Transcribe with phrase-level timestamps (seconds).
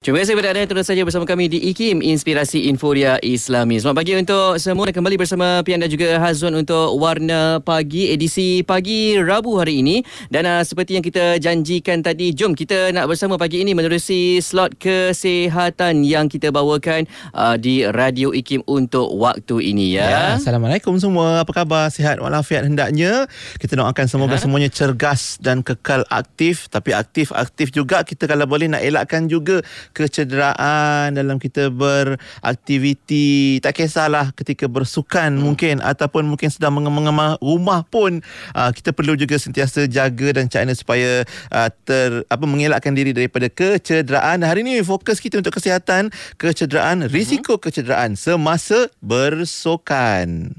[0.00, 3.84] Terima kasih kepada anda yang terus saja bersama kami di IKIM Inspirasi Inforia Islami.
[3.84, 8.64] Selamat pagi untuk semua dan kembali bersama Pian dan juga Hazwan untuk Warna Pagi edisi
[8.64, 10.00] pagi Rabu hari ini.
[10.32, 14.80] Dan uh, seperti yang kita janjikan tadi, jom kita nak bersama pagi ini menerusi slot
[14.80, 17.04] kesihatan yang kita bawakan
[17.36, 20.08] uh, di Radio IKIM untuk waktu ini ya.
[20.08, 20.24] ya.
[20.40, 21.44] Assalamualaikum semua.
[21.44, 21.92] Apa khabar?
[21.92, 23.28] Sihat walafiat hendaknya.
[23.60, 24.40] Kita doakan semoga ha?
[24.40, 29.60] semuanya cergas dan kekal aktif tapi aktif-aktif juga kita kalau boleh nak elakkan juga
[29.92, 35.42] kecederaan dalam kita beraktiviti tak kisahlah ketika bersukan hmm.
[35.42, 38.22] mungkin ataupun mungkin sedang mengemang rumah pun
[38.54, 43.50] uh, kita perlu juga sentiasa jaga dan cakna supaya uh, ter apa mengelakkan diri daripada
[43.50, 46.08] kecederaan hari ini fokus kita untuk kesihatan
[46.40, 47.12] kecederaan hmm.
[47.12, 50.50] risiko kecederaan semasa bersukan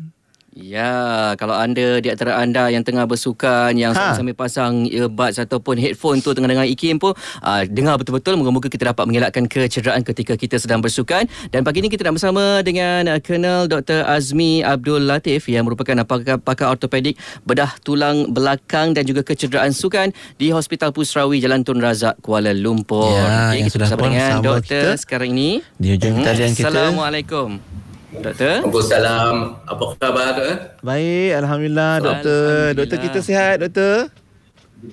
[0.52, 4.12] Ya, kalau anda di antara anda yang tengah bersukan yang ha.
[4.12, 8.92] sambil pasang earbuds ataupun headphone tu tengah dengar IKIM pun uh, dengar betul-betul moga-moga kita
[8.92, 11.24] dapat mengelakkan kecederaan ketika kita sedang bersukan
[11.56, 15.96] dan pagi ini kita nak bersama dengan uh, Colonel Dr Azmi Abdul Latif yang merupakan
[15.96, 17.16] uh, pakar, pakar ortopedik
[17.48, 23.08] bedah tulang belakang dan juga kecederaan sukan di Hospital Pusrawi Jalan Tun Razak Kuala Lumpur.
[23.08, 25.00] Ya, okay, kita bersama dengan doktor kita.
[25.00, 25.64] sekarang ini.
[25.80, 26.28] Di hmm.
[26.28, 26.68] kita.
[26.68, 27.64] Assalamualaikum.
[28.12, 28.68] Doktor.
[28.68, 29.36] Waalaikumsalam.
[29.72, 30.56] Apa khabar doktor?
[30.84, 32.44] Baik, alhamdulillah doktor.
[32.44, 32.76] Alhamdulillah.
[32.76, 33.96] Doktor kita sihat, doktor?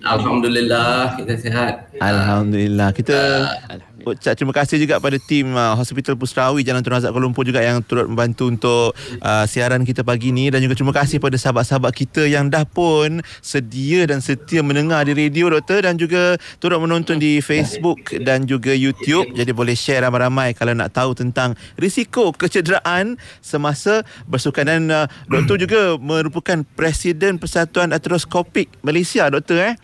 [0.06, 1.72] Alhamdulillah kita sihat.
[1.98, 2.88] Alhamdulillah.
[2.94, 3.18] Kita
[3.66, 7.42] uh, ucap terima kasih juga pada tim uh, Hospital Pusrawi Jalan Tun Razak Kuala Lumpur
[7.42, 11.34] juga yang turut membantu untuk uh, siaran kita pagi ini dan juga terima kasih pada
[11.34, 15.80] sahabat-sahabat kita yang dah pun sedia dan setia mendengar di radio doktor.
[15.82, 19.30] Dan juga turut menonton di Facebook dan juga YouTube.
[19.34, 24.68] Jadi boleh share ramai-ramai kalau nak tahu tentang risiko kecederaan semasa bersukan.
[24.68, 29.74] Dan uh, doktor juga merupakan Presiden Persatuan Ateroskopik Malaysia doktor eh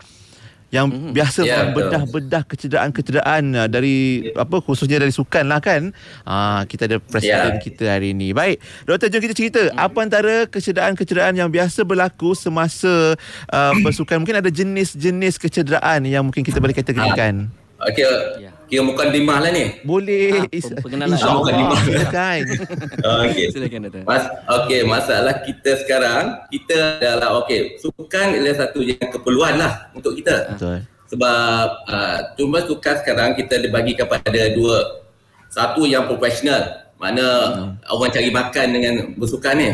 [0.75, 1.15] yang mm-hmm.
[1.15, 5.95] biasa yeah, membedah-bedah kecederaan-kecederaan uh, dari apa khususnya dari sukan lah kan.
[6.27, 7.63] Ah kita ada presiden yeah.
[7.63, 8.35] kita hari ini.
[8.35, 9.85] Baik, doktor jom kita cerita mm-hmm.
[9.87, 13.15] apa antara kecederaan-kecederaan yang biasa berlaku semasa
[13.49, 14.19] uh, bersukan.
[14.19, 17.47] Mungkin ada jenis-jenis kecederaan yang mungkin kita boleh kategorikan.
[17.47, 18.05] Ah, okey.
[18.41, 18.53] Yeah.
[18.65, 19.77] Kira bukan dimah lah ni.
[19.85, 20.49] Boleh.
[20.49, 21.13] Ha, pengenalan.
[21.13, 21.37] InsyaAllah.
[21.37, 21.81] Bukan dimah.
[21.85, 22.41] Bukan.
[23.29, 23.45] okey.
[23.53, 23.81] Silakan.
[24.01, 30.17] Mas, okey, masalah kita sekarang, kita adalah, okey, sukan adalah satu yang keperluan lah untuk
[30.17, 30.57] kita.
[30.57, 30.81] Betul.
[31.05, 35.05] Sebab, uh, cuma sukan sekarang kita dibagi kepada dua.
[35.53, 36.89] Satu yang profesional.
[36.97, 37.21] Mana
[37.53, 37.91] hmm.
[37.91, 39.69] orang cari makan dengan bersukan ni.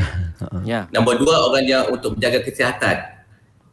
[0.68, 0.90] Ya.
[0.92, 2.98] Nombor dua, orang yang untuk menjaga kesihatan.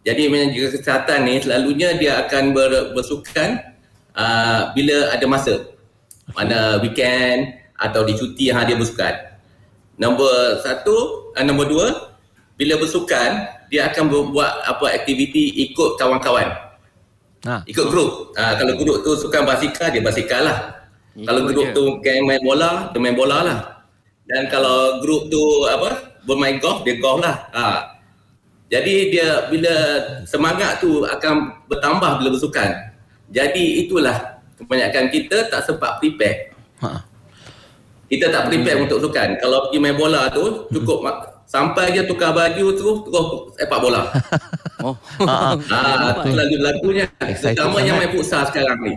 [0.06, 3.77] Jadi menjaga kesihatan ni selalunya dia akan ber, bersukan
[4.16, 5.54] uh, bila ada masa.
[6.36, 9.14] Mana weekend atau di cuti yang dia bersukan.
[9.98, 11.86] Nombor satu uh, nombor dua
[12.58, 16.68] bila bersukan dia akan buat apa aktiviti ikut kawan-kawan.
[17.46, 17.62] Ha.
[17.70, 20.58] ikut grup uh, kalau grup tu sukan basikal dia basikal lah.
[21.14, 23.58] Ikut kalau grup tu game main bola dia main bola lah.
[24.26, 27.46] Dan kalau grup tu apa bermain golf dia golf lah.
[27.54, 27.78] Uh.
[28.68, 29.74] jadi dia bila
[30.28, 32.88] semangat tu akan bertambah bila bersukan
[33.28, 36.56] jadi itulah kebanyakan kita tak sempat prepare.
[36.80, 37.04] Ha.
[38.08, 38.84] Kita tak prepare hmm.
[38.88, 39.36] untuk sukan.
[39.36, 41.44] Kalau pergi main bola tu cukup hmm.
[41.44, 43.26] sampai je tukar baju tu terus
[43.60, 44.08] sepak bola.
[44.86, 44.96] oh.
[45.28, 46.08] Ha, ha.
[46.24, 47.06] itu lalu lagunya.
[47.20, 48.94] Terutama yang main futsal sekarang ni.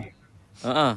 [0.64, 0.96] Ha.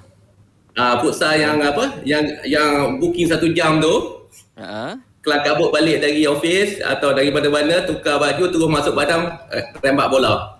[0.75, 2.03] Ah, futsal yang apa?
[2.07, 4.25] Yang yang booking satu jam tu.
[4.55, 4.95] Ha.
[5.19, 10.07] Kelang kabut balik dari office atau dari mana-mana tukar baju terus masuk padang eh, rembat
[10.07, 10.54] bola.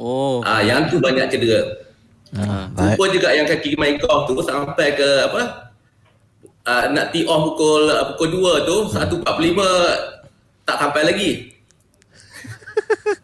[0.00, 0.40] Oh.
[0.40, 1.76] Ah, yang tu banyak cedera.
[2.32, 5.68] Ah, Lupa juga yang kaki main golf tu sampai ke apa?
[6.64, 9.28] Ah, nak tee off pukul pukul 2 tu, hmm.
[9.28, 11.30] 1.45 tak sampai lagi.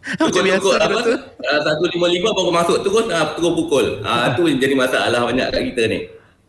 [0.20, 0.98] Pukul apa?
[1.42, 1.60] Uh,
[1.90, 3.86] 1.55 baru masuk terus uh, terus pukul.
[4.06, 5.98] Ah uh, tu jadi masalah banyak kat kita ni.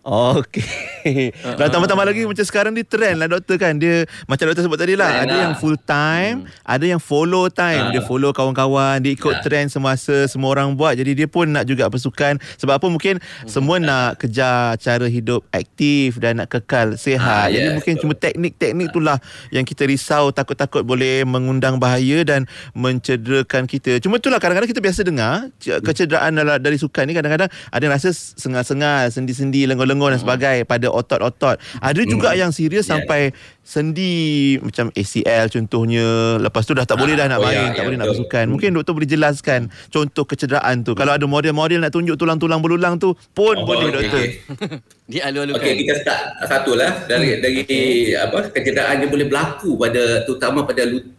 [0.05, 0.63] Okey.
[1.11, 1.57] Uh-huh.
[1.59, 3.77] Dan tambah-tambah lagi macam sekarang ni trend lah doktor kan.
[3.77, 5.09] Dia macam doktor sebut tadi lah.
[5.11, 5.43] Trend ada lah.
[5.45, 6.35] yang full time.
[6.47, 6.65] Hmm.
[6.65, 7.83] Ada yang follow time.
[7.89, 7.91] Uh.
[7.93, 9.03] Dia follow kawan-kawan.
[9.03, 9.43] Dia ikut uh.
[9.43, 10.97] trend semasa semua orang buat.
[10.97, 12.39] Jadi dia pun nak juga bersukan.
[12.57, 13.49] Sebab apa mungkin uh.
[13.49, 17.51] semua nak kejar cara hidup aktif dan nak kekal sihat.
[17.51, 18.01] Uh, Jadi mungkin so.
[18.07, 19.17] cuma teknik-teknik itulah
[19.53, 20.31] yang kita risau.
[20.31, 23.99] Takut-takut boleh mengundang bahaya dan mencederakan kita.
[24.01, 25.51] Cuma itulah kadang-kadang kita biasa dengar.
[25.59, 30.87] Kecederaan dari sukan ni kadang-kadang ada yang rasa sengal-sengal, sendi-sendi, lengur-lengur lengur dan sebagainya pada
[30.97, 31.61] otot-otot.
[31.79, 32.39] Ada juga hmm.
[32.41, 32.97] yang serius yeah.
[32.97, 33.21] sampai
[33.67, 36.39] sendi macam ACL contohnya.
[36.39, 37.99] Lepas tu dah tak boleh dah nak oh, main, yeah, tak yeah, boleh betul.
[37.99, 38.45] nak bersukan.
[38.47, 39.59] Mungkin doktor boleh jelaskan
[39.91, 40.95] contoh kecederaan tu.
[40.95, 43.95] Kalau ada model-model nak tunjuk tulang-tulang berulang tu pun oh, boleh okay.
[43.95, 44.23] doktor.
[45.11, 45.63] Dia alu-alukan.
[45.63, 46.21] Okey, kita start
[46.51, 47.63] satu lah dari dari
[48.11, 51.15] apa kecederaan yang boleh berlaku pada terutama pada lut-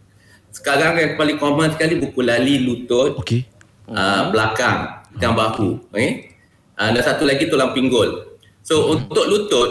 [0.53, 3.17] sekarang yang paling common sekali buku lali lutut.
[3.21, 3.45] Okey.
[3.89, 5.81] Uh, belakang dan bahu.
[5.93, 6.37] Okey.
[6.77, 8.28] Uh, dan satu lagi tulang pinggul.
[8.63, 9.09] So hmm.
[9.09, 9.69] untuk lutut,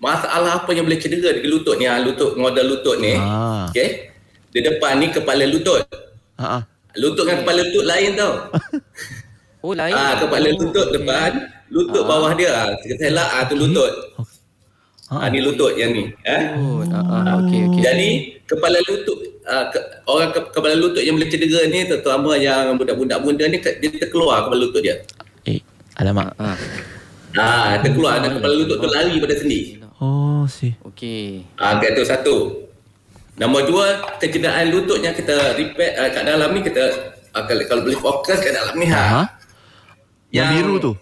[0.00, 3.14] masalah apa yang boleh cedera di lutut ni, ah, lutut model lutut ni.
[3.14, 3.68] Ah.
[3.68, 4.10] Okay.
[4.50, 5.84] Di depan ni kepala lutut.
[6.40, 6.64] Ah.
[6.98, 8.32] Lutut dengan kepala lutut lain tau.
[9.64, 9.94] oh lain.
[9.94, 10.94] Ah, kepala oh, lutut okay.
[10.98, 11.30] depan,
[11.70, 12.08] lutut ah.
[12.08, 12.50] bawah dia.
[12.50, 13.92] Ah, selak ah tu lutut.
[15.10, 16.10] Ah, ni lutut yang ni.
[16.22, 16.42] Eh?
[16.58, 17.82] Oh, ah, okay, okay.
[17.82, 18.10] Jadi
[18.46, 23.18] kepala lutut uh, ke, orang ke, kepala lutut yang boleh cedera ni terutama yang budak-budak
[23.22, 25.02] muda ni dia terkeluar kepala lutut dia.
[25.44, 25.60] Eh,
[25.98, 26.30] alamak.
[26.38, 26.54] Ha.
[27.38, 29.78] Ah, terkeluar dan kepala lutut tu lari pada sendi.
[30.00, 30.74] Oh, si.
[30.82, 31.44] Okey.
[31.60, 32.66] Ah, itu satu.
[33.40, 33.86] Nombor dua,
[34.20, 38.36] kecederaan lutut yang kita repair uh, kat dalam ni kita uh, kalau, kalau boleh fokus
[38.36, 39.00] kat dalam ni ha.
[39.00, 39.22] ha?
[40.28, 40.92] Yang, yang biru tu.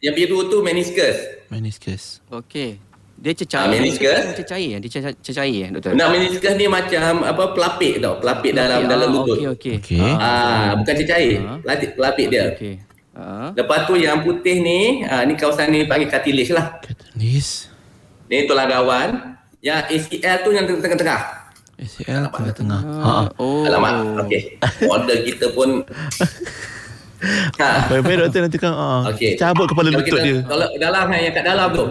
[0.00, 1.16] Yang biru tu meniscus.
[1.48, 2.20] Meniscus.
[2.28, 2.76] Okey.
[3.20, 3.64] Dia cecair.
[3.64, 4.20] Ah, meniscus.
[4.32, 4.76] Dia cecair.
[4.80, 4.90] Dia
[5.20, 5.92] cecair, doktor.
[5.92, 8.16] Nah, meniscus ni macam apa pelapik tau.
[8.16, 9.36] Pelapik dalam dalam ah, lutut.
[9.36, 10.00] Okey, okey.
[10.00, 10.12] Okay.
[10.16, 11.36] Ah, bukan cecair.
[11.44, 11.58] Ah.
[11.60, 12.44] Pelapik, pelapik dia.
[12.56, 12.74] Okey.
[13.10, 13.50] Uh.
[13.58, 16.78] Lepas tu yang putih ni, uh, ni kawasan ni panggil cartilage lah.
[16.78, 17.68] Cartilage.
[18.30, 19.38] Ni tulang gawan.
[19.60, 21.20] Yang ACL tu yang tengah-tengah.
[21.76, 22.80] ACL tengah-tengah.
[22.80, 23.68] Uh, oh.
[23.68, 24.24] Alamak.
[24.24, 24.56] Okey.
[24.86, 25.68] Model kita pun
[27.60, 27.92] Ha.
[27.92, 29.36] Baik-baik doktor nanti kan uh, okay.
[29.36, 30.38] cabut kepala lutut kita, dia.
[30.40, 31.84] Kalau dalam yang kat dalam tu.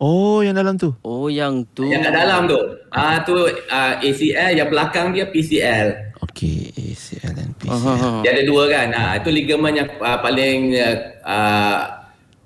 [0.00, 0.96] Oh, yang dalam tu.
[1.04, 1.84] Oh, yang tu.
[1.84, 2.58] Yang kat dalam tu.
[2.88, 6.03] Ah tu uh, ACL yang belakang dia PCL.
[6.34, 7.78] Okey, ACL dan PCL.
[7.78, 8.18] Uh-huh.
[8.26, 8.90] Dia ada dua kan.
[8.90, 10.74] Ah itu ligamen yang uh, paling
[11.22, 11.78] uh,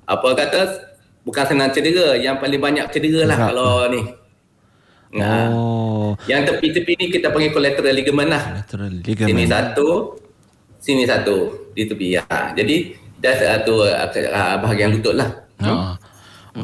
[0.04, 0.60] apa kata
[1.24, 4.04] bukan senang cedera, yang paling banyak cedera lah kalau ni.
[5.16, 5.48] Nah.
[5.56, 6.12] Oh.
[6.28, 8.42] Yang tepi-tepi ni kita panggil collateral ligament lah.
[8.44, 9.32] Collateral ligament.
[9.32, 9.88] Sini satu,
[10.84, 11.36] sini satu
[11.72, 12.28] di tepi ya.
[12.28, 15.32] Jadi dah satu uh, bahagian lutut lah.
[15.64, 15.64] Uh.
[15.64, 16.07] Hmm.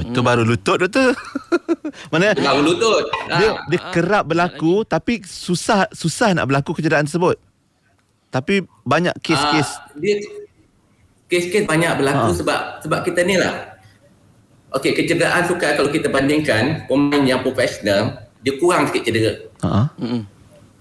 [0.03, 1.15] Itu baru lutut doktor.
[2.13, 2.35] Mana?
[2.35, 3.05] Baru lutut.
[3.31, 4.91] Dia, dia ah, kerap berlaku lagi.
[4.91, 7.39] tapi susah susah nak berlaku kecederaan tersebut.
[8.35, 9.69] Tapi banyak kes-kes.
[9.79, 10.19] Ah, dia
[11.31, 12.37] kes-kes banyak berlaku ha.
[12.37, 13.79] sebab sebab kita ni lah.
[14.75, 19.39] Okey, kecederaan suka kalau kita bandingkan pemain yang profesional, dia kurang sikit cedera.
[19.63, 19.87] Ha.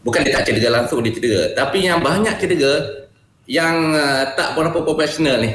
[0.01, 3.05] Bukan dia tak cedera langsung dia cedera, tapi yang banyak cedera
[3.45, 5.53] yang uh, tak berapa profesional ni.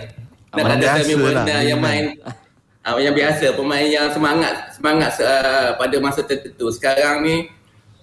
[0.54, 1.44] Nak ada semi lah.
[1.60, 2.16] yang main
[2.88, 6.72] uh, yang biasa pemain yang semangat semangat uh, pada masa tertentu.
[6.72, 7.52] Sekarang ni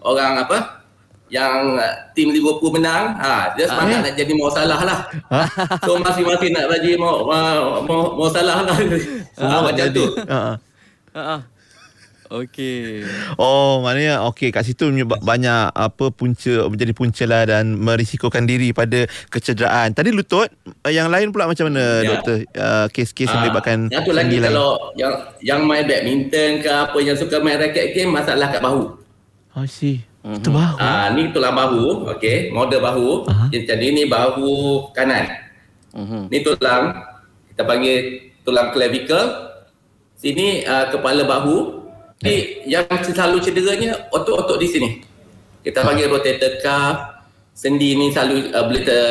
[0.05, 0.85] orang apa
[1.33, 4.99] yang uh, tim Liverpool menang ha dia semangat uh, nak jadi mau salah lah.
[5.81, 7.25] So masing-masing nak bagi mau
[7.81, 8.77] mau mau salah lah.
[9.41, 9.97] Uh, macam jadi.
[9.97, 10.05] tu.
[10.29, 10.53] Uh,
[11.17, 11.39] uh, uh.
[12.29, 13.05] Okey.
[13.37, 19.05] Oh, maknanya okey kat situ banyak apa punca menjadi punca lah dan merisikokan diri pada
[19.29, 19.93] kecederaan.
[19.93, 20.49] Tadi lutut,
[20.89, 22.17] yang lain pula macam mana ya.
[22.17, 22.37] doktor?
[22.57, 24.49] Uh, kes-kes yang ah, melibatkan Satu lagi lain.
[24.49, 25.13] kalau yang
[25.45, 28.97] yang main badminton ke apa yang suka main raket game masalah kat bahu.
[29.55, 30.03] I see.
[30.25, 30.41] Mm-hmm.
[30.41, 30.75] Itu bahu.
[30.81, 33.29] Ah, ni tulang bahu, okey, model bahu.
[33.29, 33.47] Uh-huh.
[33.53, 35.29] Jadi ni bahu kanan.
[35.93, 36.25] Uh-huh.
[36.33, 36.97] Ni tulang
[37.53, 37.97] kita panggil
[38.41, 39.53] tulang clavicle.
[40.17, 41.84] Sini uh, kepala bahu,
[42.23, 44.89] jadi yang selalu cederanya otot-otot di sini.
[45.59, 49.01] Kita panggil rotator cuff, sendi ni selalu uh, boleh ter,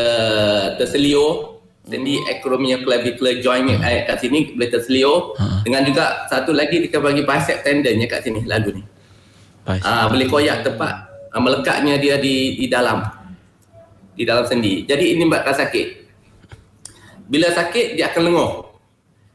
[0.81, 1.53] terselio.
[1.85, 4.03] Sendi acromial clavicular joint uh.
[4.09, 5.37] kat sini boleh terselio.
[5.37, 5.61] Uh.
[5.69, 8.83] Dengan juga satu lagi kita panggil bicep tendon kat sini lalu ni.
[9.69, 10.95] Ah uh, boleh koyak tepat
[11.29, 13.05] uh, melekatnya dia di di dalam
[14.17, 14.89] di dalam sendi.
[14.89, 15.87] Jadi ini buat sakit.
[17.29, 18.74] Bila sakit dia akan lenguh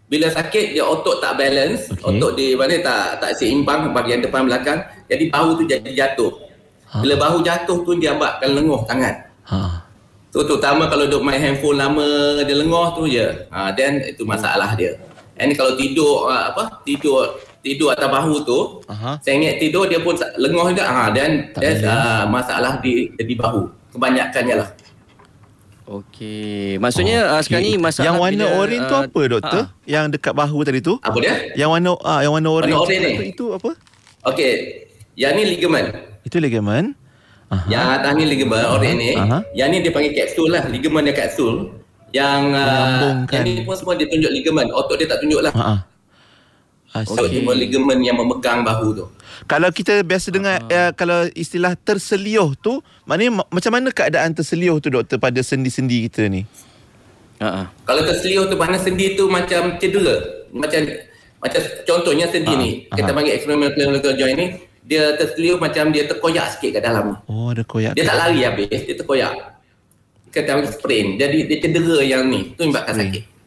[0.10, 1.94] bila sakit dia otot tak balance.
[1.94, 2.10] Okay.
[2.10, 4.82] otot di mana tak tak seimbang bahagian depan belakang.
[5.06, 6.50] Jadi bahu tu jadi jatuh.
[6.90, 7.06] Ha.
[7.06, 9.14] bila bahu jatuh tu dia akan lenguh tangan
[9.46, 9.86] ha.
[10.34, 13.30] so terutama kalau duk main handphone lama dia lenguh tu je.
[13.54, 14.98] Ha, then itu masalah dia.
[15.38, 19.22] And kalau tidur ha, apa tidur tidur atas bahu tu uh-huh.
[19.22, 20.90] saya ingat tidur dia pun lenguh juga.
[20.90, 23.70] Ha, then that's uh, masalah di di bahu.
[23.94, 24.70] Kebanyakannya lah
[25.90, 26.78] Okey.
[26.78, 27.34] Maksudnya okay.
[27.34, 29.64] uh, sekarang ni masalah Yang warna bila, oranye uh, tu apa doktor?
[29.66, 29.74] Ha.
[29.90, 30.94] Yang dekat bahu tadi tu?
[31.02, 31.34] Apa dia?
[31.58, 33.70] Yang warna ah uh, yang warna oranye itu, itu apa?
[34.30, 34.54] Okey.
[35.18, 35.88] Yang ni ligament.
[36.22, 36.94] Itu ligament.
[37.50, 37.66] Aha.
[37.66, 39.10] Yang atas ni ligament oranye ni.
[39.18, 39.38] Aha.
[39.58, 41.54] Yang ni dia panggil kapsul lah, ligament dia kapsul.
[42.14, 44.70] Yang uh, yang ni pun semua dia tunjuk ligament.
[44.70, 45.54] Otot dia tak tunjuk lah.
[45.58, 45.90] Ha.
[46.90, 47.18] Okay.
[47.18, 49.06] So, ligament yang memegang bahu tu.
[49.46, 50.74] Kalau kita biasa dengar uh.
[50.74, 56.28] uh, kalau istilah terseliuh tu, maknanya macam mana keadaan terseliuh tu doktor pada sendi-sendi kita
[56.28, 56.44] ni?
[57.40, 57.72] Uh-uh.
[57.88, 60.44] Kalau terseliuh tu mana sendi tu macam cedera.
[60.52, 60.84] Macam
[61.40, 64.48] macam contohnya sendi uh ni, kita panggil external clavicular joint ni,
[64.84, 67.16] dia terseliuh macam dia terkoyak sikit kat dalam ni.
[67.32, 67.96] Oh, ada koyak.
[67.96, 69.34] Dia tak lari habis, dia terkoyak.
[70.36, 71.08] Kita panggil sprain.
[71.16, 73.39] Jadi dia cedera yang ni, tu menyebabkan sakit.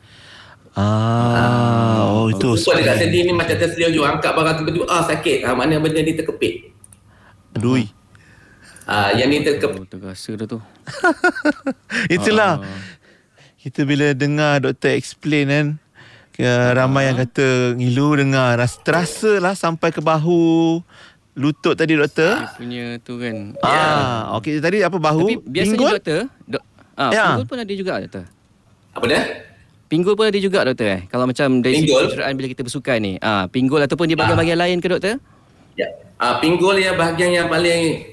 [0.73, 2.57] Ah, oh itu.
[2.57, 5.39] Sebab dekat sendi ni macam tersedia juga angkat barang tiba-tiba ah sakit.
[5.45, 6.73] Ah mana benda ni terkepit.
[7.61, 7.85] Aduh.
[8.89, 9.79] Ah yang ni terkepit.
[9.79, 10.59] Oh, terasa dah tu.
[12.17, 12.65] Itulah.
[12.65, 12.81] Ah.
[13.61, 15.67] Kita bila dengar doktor explain kan
[16.41, 20.81] uh, ramai yang kata ngilu dengar rasa terasa lah sampai ke bahu
[21.33, 24.37] lutut tadi doktor dia punya tu kan ah yeah.
[24.37, 25.93] okey tadi apa bahu tapi biasanya pinggul?
[25.97, 26.65] doktor do-
[26.97, 27.25] ah ya.
[27.33, 28.25] pinggul pun ada juga doktor
[28.93, 29.23] apa dia
[29.93, 33.45] pinggul pun ada juga doktor eh kalau macam dari cederaan bila kita bersukan ni ah
[33.53, 34.65] pinggul ataupun di bahagian-bahagian ah.
[34.65, 35.21] lain ke doktor
[35.77, 38.09] ya ah pinggul ya bahagian yang paling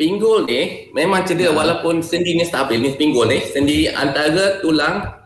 [0.00, 1.60] pinggul ni memang cedera ah.
[1.60, 5.18] walaupun sendi ni stabil ni pinggul ni sendi antara tulang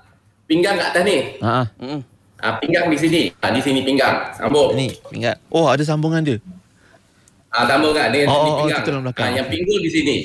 [0.53, 1.17] pinggang kat atas ni.
[1.41, 1.65] Ha.
[1.81, 2.01] Hmm.
[2.43, 3.23] Ha, pinggang di sini.
[3.41, 4.37] Ha, di sini pinggang.
[4.37, 4.77] Sambung.
[4.77, 5.39] Ni pinggang.
[5.49, 6.37] Oh, ada sambungan dia.
[7.49, 8.83] Ah, ha, sambung kan dia oh, sini oh, pinggang.
[8.85, 10.17] Oh, ha, yang pinggul di sini.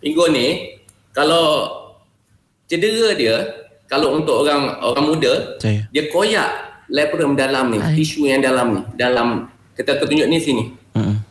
[0.00, 0.46] Pinggul ni
[1.12, 1.68] kalau
[2.70, 5.86] cedera dia kalau untuk orang orang muda Saya.
[5.94, 6.50] dia koyak
[6.90, 8.02] labrum dalam ni, Ay.
[8.02, 9.46] tisu yang dalam ni, dalam
[9.78, 10.64] kita tunjuk ni sini.
[10.94, 11.22] Hmm.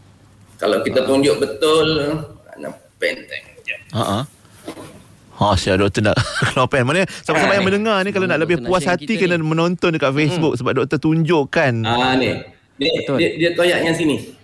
[0.55, 2.15] Kalau kita tunjuk betul
[2.55, 3.43] nak penteng.
[3.95, 4.23] Ha ah.
[5.35, 6.15] Ha, saya doktor nak
[6.47, 6.87] keluar pen.
[6.87, 9.43] Mana sama-sama yang mendengar ni kalau nak lebih puas hati kena ni.
[9.43, 10.59] menonton dekat Facebook hmm.
[10.63, 11.83] sebab doktor tunjukkan.
[11.83, 12.39] Ah ni.
[12.79, 14.35] Dia, dia, dia koyak yang sini.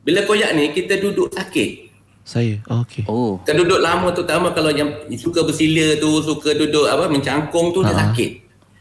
[0.00, 1.83] Bila koyak ni kita duduk sakit.
[2.24, 2.56] Saya.
[2.72, 3.04] Oh, okey.
[3.04, 3.36] Oh.
[3.44, 7.84] Kita duduk lama tu terutama kalau yang suka bersila tu, suka duduk apa mencangkung tu
[7.84, 7.92] ha.
[7.92, 8.30] dia sakit.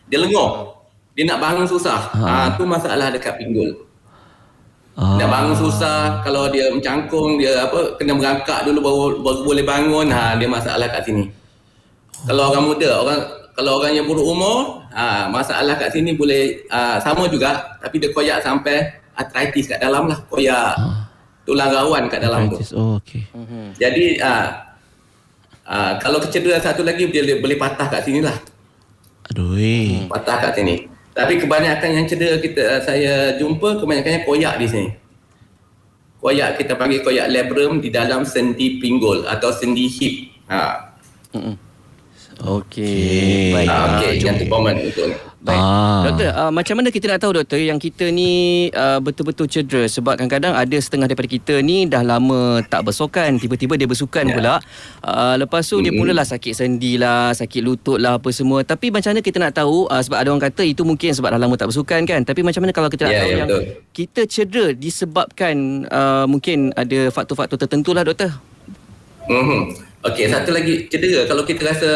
[0.08, 0.72] Dia lenguh.
[1.12, 2.00] Dia nak bangun susah.
[2.16, 2.24] Ha.
[2.24, 3.84] ha tu masalah dekat pinggul.
[4.96, 5.20] Ah.
[5.20, 10.08] Nak bangun susah kalau dia mencangkung dia apa kena merangkak dulu baru, baru boleh bangun
[10.08, 11.28] ha dia masalah kat sini.
[12.24, 13.22] Kalau orang muda, orang
[13.54, 18.08] kalau orang yang buruk umur, ha masalah kat sini boleh ha, sama juga tapi dia
[18.16, 18.88] koyak sampai
[19.20, 21.03] arthritis kat dalam lah, koyak ah.
[21.44, 22.72] Tulang rawan kat dalam arthritis.
[22.72, 22.80] tu.
[22.80, 23.24] Oh okey.
[23.36, 23.76] Mhm.
[23.76, 24.34] Jadi ha,
[25.68, 28.36] ha, kalau kecederaan satu lagi dia boleh patah kat sini lah.
[29.32, 29.56] Aduh.
[29.60, 30.08] Eh.
[30.08, 30.88] Patah kat sini.
[31.14, 34.90] Tapi kebanyakan yang cedera kita saya jumpa kebanyakannya koyak di sini.
[36.18, 40.16] Koyak kita panggil koyak labrum di dalam sendi pinggul atau sendi hip.
[40.50, 40.90] Ha.
[42.42, 43.54] Okey.
[43.54, 43.68] Baik.
[43.70, 45.16] Ha, okey, yang tu komen untuk ni.
[45.44, 45.60] Baik.
[45.60, 46.02] Ah.
[46.08, 50.16] Doktor, uh, macam mana kita nak tahu doktor yang kita ni uh, betul-betul cedera sebab
[50.16, 54.36] kadang-kadang ada setengah daripada kita ni dah lama tak bersukan, tiba-tiba dia bersukan yeah.
[54.40, 54.56] pula.
[55.04, 55.92] Uh, lepas tu mm-hmm.
[55.92, 58.64] dia mulalah sakit sendi lah, sakit lutut lah apa semua.
[58.64, 61.40] Tapi macam mana kita nak tahu uh, sebab ada orang kata itu mungkin sebab dah
[61.44, 62.24] lama tak bersukan kan.
[62.24, 63.64] Tapi macam mana kalau kita nak yeah, tahu yeah, yang betul.
[63.92, 65.56] kita cedera disebabkan
[65.92, 68.32] uh, mungkin ada faktor-faktor tertentu lah doktor.
[69.28, 69.92] Mm-hmm.
[70.04, 71.92] Okey, satu lagi cedera kalau kita rasa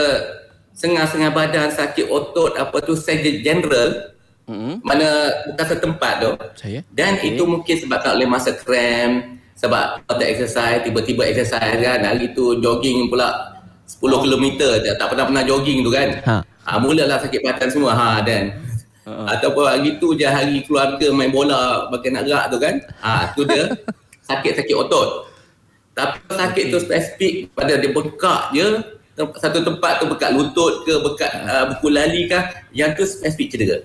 [0.71, 4.15] sengah-sengah badan, sakit otot, apa tu sakit general,
[4.47, 4.79] mm-hmm.
[4.85, 6.31] mana bukan setempat tu.
[6.55, 6.79] Saya?
[6.93, 7.35] Dan okay.
[7.35, 12.61] itu mungkin sebab tak boleh masa krem, sebab tak exercise, tiba-tiba exercise kan, hari tu
[12.63, 13.57] jogging pula
[13.89, 14.21] 10 oh.
[14.23, 14.45] km,
[14.95, 16.09] tak pernah-pernah jogging tu kan.
[16.23, 16.35] Ha.
[16.67, 17.91] Ha, mulalah sakit badan semua.
[17.95, 18.51] Ha, dan
[19.07, 19.27] uh-huh.
[19.35, 22.75] Ataupun hari tu je hari keluarga main bola pakai nak gerak tu kan.
[23.03, 23.67] Ha, tu dia
[24.29, 25.26] sakit-sakit otot.
[25.97, 28.67] Tapi sakit tu spesifik pada dia bengkak je
[29.17, 32.37] satu tempat tu bekat lutut ke bekat uh, buku lali ke
[32.69, 33.77] yang tu spesifik cedera.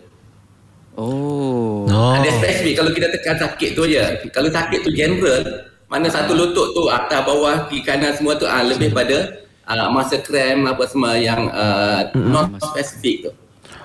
[0.93, 1.89] Oh.
[1.89, 5.41] Ada spesifik kalau kita tekan sakit tu aja kalau sakit tu general
[5.89, 10.21] mana satu lutut tu atas bawah kiri kanan semua tu uh, lebih pada uh, masa
[10.21, 13.33] krem apa semua yang uh, non spesifik tu.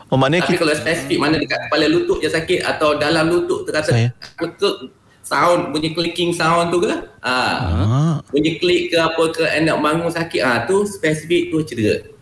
[0.08, 0.62] Oh, maknanya Tapi kita...
[0.64, 4.60] kalau spesifik mana dekat kepala lutut je sakit atau dalam lutut terasa kekek
[5.28, 7.36] sound bunyi clicking sound tu ke ha.
[7.68, 8.16] Ah.
[8.32, 12.16] bunyi klik ke apa ke up bangun sakit ah ha, tu spesifik tu cedera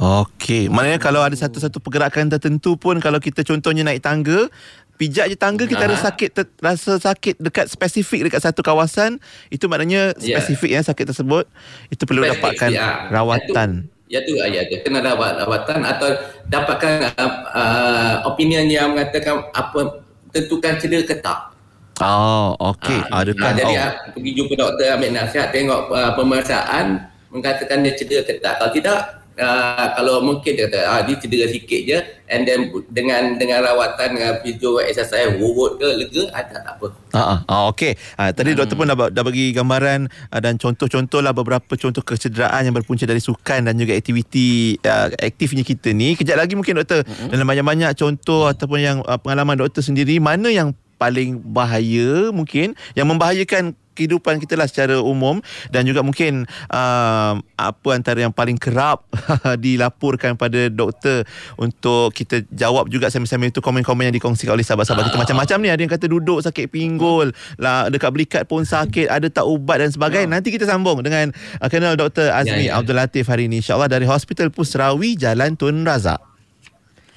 [0.00, 4.48] Okey, maknanya kalau ada satu-satu pergerakan tertentu pun kalau kita contohnya naik tangga,
[4.96, 5.92] pijak je tangga kita ha.
[5.92, 9.20] rasa sakit ter, rasa sakit dekat spesifik dekat satu kawasan,
[9.52, 10.40] itu maknanya ya.
[10.40, 10.80] spesifik yeah.
[10.80, 11.44] ya sakit tersebut.
[11.92, 13.12] Itu perlu spesifik, dapatkan ya.
[13.12, 13.70] rawatan.
[14.08, 14.76] Ya tu, ya tu, ya tu.
[14.88, 16.08] Kena dapat rawatan atau
[16.48, 20.00] dapatkan uh, uh, opinion yang mengatakan apa
[20.32, 21.59] tentukan cedera ke tak.
[22.00, 23.00] Oh, okey.
[23.12, 23.90] Ha, Adakah ha, jadi oh.
[24.16, 26.86] pergi jumpa doktor ambil nasihat tengok uh, pemeriksaan
[27.28, 28.56] mengatakan dia cedera ke tak.
[28.56, 31.98] Kalau tidak uh, kalau mungkin dia kata ah dia cedera sikit je
[32.32, 36.86] and then dengan dengan rawatan dengan video exercise urut ke lega ada tak apa.
[37.12, 37.92] Ha ah, ah okey.
[38.16, 38.58] Ah tadi hmm.
[38.64, 43.04] doktor pun dah dah bagi gambaran uh, dan contoh-contoh lah beberapa contoh kecederaan yang berpunca
[43.04, 46.16] dari sukan dan juga aktiviti uh, aktifnya kita ni.
[46.16, 47.28] Kejap lagi mungkin doktor hmm.
[47.28, 53.08] dalam banyak-banyak contoh ataupun yang uh, pengalaman doktor sendiri mana yang paling bahaya mungkin yang
[53.08, 59.04] membahayakan kehidupan kita lah secara umum dan juga mungkin uh, apa antara yang paling kerap
[59.64, 61.28] dilaporkan pada doktor
[61.60, 65.20] untuk kita jawab juga sambil-sambil itu komen-komen yang dikongsikan oleh sahabat-sahabat kita.
[65.20, 69.44] Macam-macam ni ada yang kata duduk sakit pinggul lah dekat belikat pun sakit ada tak
[69.44, 70.40] ubat dan sebagainya.
[70.40, 72.32] Nanti kita sambung dengan uh, kenal Dr.
[72.32, 72.80] Azmi ya, ya.
[72.80, 73.60] Abdul Latif hari ini.
[73.60, 76.29] insyaAllah dari Hospital Pusrawi Jalan Tun Razak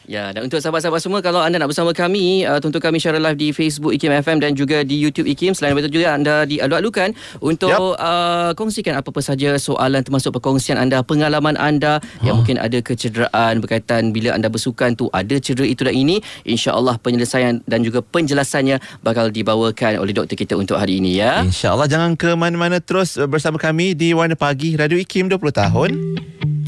[0.04, 3.40] Ya, dan untuk sahabat-sahabat semua kalau anda nak bersama kami, uh, tonton kami secara live
[3.40, 5.56] di Facebook IKIM FM dan juga di YouTube IKIM.
[5.56, 8.04] Selain itu juga anda dialu-alukan untuk yep.
[8.04, 12.28] uh, kongsikan apa-apa saja soalan termasuk perkongsian anda, pengalaman anda huh.
[12.28, 16.20] yang mungkin ada kecederaan berkaitan bila anda bersukan tu ada cedera itu dan ini.
[16.44, 21.48] InsyaAllah penyelesaian dan juga penjelasannya bakal dibawakan oleh doktor kita untuk hari ini ya.
[21.48, 25.90] InsyaAllah jangan ke mana-mana terus bersama kami di Warna Pagi Radio IKIM 20 tahun.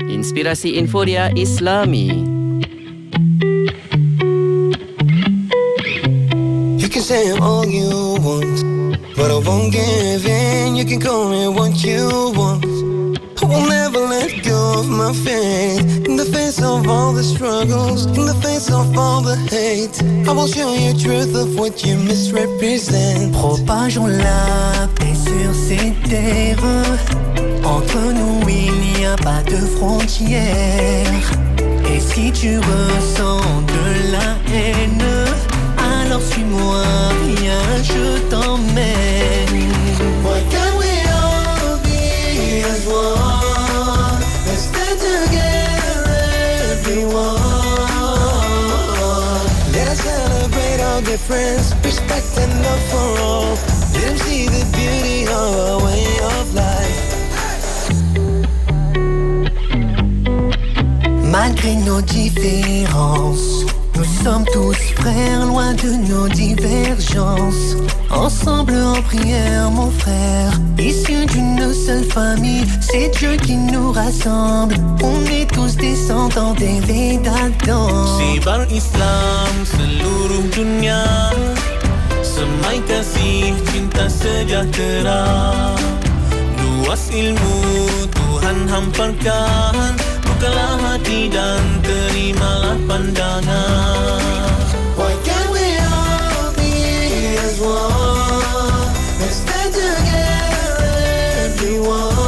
[0.08, 2.45] Inspirasi Inforia Islami.
[6.96, 7.90] Can say all you
[8.24, 8.64] want,
[9.18, 10.78] but I won't give in.
[10.78, 12.64] You can call me what you want.
[13.42, 16.08] I will never let go of my faith.
[16.08, 20.32] In the face of all the struggles, in the face of all the hate, I
[20.32, 23.34] will show you truth of what you misrepresent.
[23.34, 26.64] Propageons la paix sur ces terres.
[27.66, 31.55] Entre nous, il n'y a pas de frontières.
[32.16, 35.04] Si tu ressens de la haine,
[35.78, 36.82] alors suis-moi,
[37.28, 39.50] viens, je t'emmène.
[40.24, 44.22] Why can't we all be as one?
[44.48, 46.08] Let's stand together,
[46.72, 47.36] everyone.
[49.74, 53.58] Let us celebrate our difference, respect and love for all.
[53.94, 56.06] Let them see the beauty of our way
[56.40, 56.75] of life.
[61.38, 63.66] Malgré nos différences.
[63.94, 67.76] Nous sommes tous frères, loin de nos divergences.
[68.10, 70.54] Ensemble en prière, mon frère.
[70.80, 74.76] Issus d'une seule famille, c'est Dieu qui nous rassemble.
[75.04, 77.52] On est tous descendants des Vedas.
[78.18, 81.04] Sibar Islam seluruh dunia.
[82.24, 85.76] Semai kasih cinta sejahtera.
[86.60, 87.56] Luas ilmu
[88.16, 88.56] Tuhan.
[90.36, 94.20] Bukalah hati dan terimalah pandangan.
[95.00, 96.76] Why can't we all be
[97.40, 98.92] as one?
[99.16, 100.92] Let's stand together
[101.56, 102.20] everyone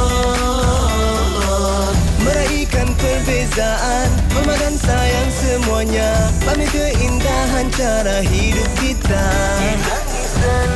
[2.24, 6.32] Meraihkan perbezaan Memakan sayang semuanya.
[6.48, 9.24] Pamit keindahan cara hidup kita.
[9.60, 10.68] Tidak isan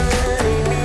[0.44, 0.84] ini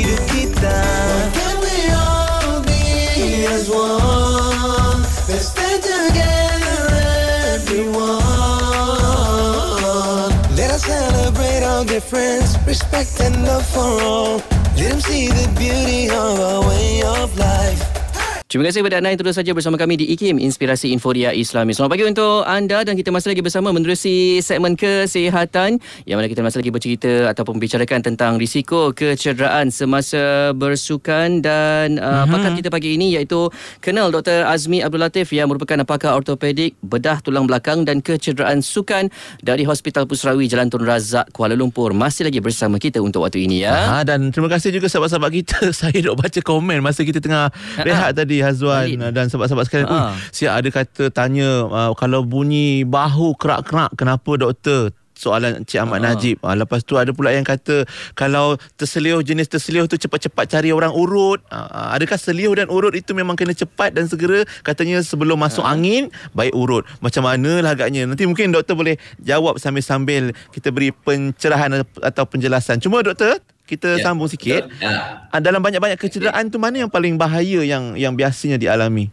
[11.91, 14.37] difference, respect and love for all.
[14.77, 17.90] Let them see the beauty of our way of life.
[18.51, 21.71] Terima kasih kepada anda yang terus saja bersama kami di IKIM Inspirasi Inforia Islami.
[21.71, 26.43] Selamat pagi untuk anda dan kita masih lagi bersama menerusi segmen kesihatan yang mana kita
[26.43, 32.27] masih lagi bercerita ataupun membicarakan tentang risiko kecederaan semasa bersukan dan uh, uh-huh.
[32.27, 33.47] pakar kita pagi ini iaitu
[33.79, 34.43] Kenal Dr.
[34.43, 39.07] Azmi Abdul Latif yang merupakan pakar ortopedik bedah tulang belakang dan kecederaan sukan
[39.39, 41.95] dari Hospital Pusrawi Jalan Tun Razak Kuala Lumpur.
[41.95, 43.95] Masih lagi bersama kita untuk waktu ini ya.
[43.95, 45.71] Uh, dan terima kasih juga sahabat-sahabat kita.
[45.87, 47.87] Saya dok baca komen masa kita tengah uh-huh.
[47.87, 49.13] rehat Hazwan Khalid.
[49.13, 49.87] dan sahabat-sahabat sekalian.
[49.89, 50.17] Ha.
[50.33, 54.91] Siap ada kata tanya uh, kalau bunyi bahu kerak-kerak kenapa doktor?
[55.21, 56.05] soalan Cik Ahmad ha.
[56.11, 56.41] Najib.
[56.41, 57.85] Ha, lepas tu ada pula yang kata
[58.17, 61.45] kalau terseliuh jenis terseliuh tu cepat-cepat cari orang urut.
[61.53, 65.77] Ha, adakah seliuh dan urut itu memang kena cepat dan segera katanya sebelum masuk ha.
[65.77, 66.89] angin baik urut.
[67.05, 68.09] Macam mana lah agaknya.
[68.09, 72.81] Nanti mungkin doktor boleh jawab sambil-sambil kita beri pencerahan atau penjelasan.
[72.81, 73.37] Cuma doktor
[73.71, 74.67] kita ya, sambung sikit.
[74.83, 75.31] Ya.
[75.39, 79.07] Dalam banyak-banyak kecederaan tu mana yang paling bahaya yang yang biasanya dialami?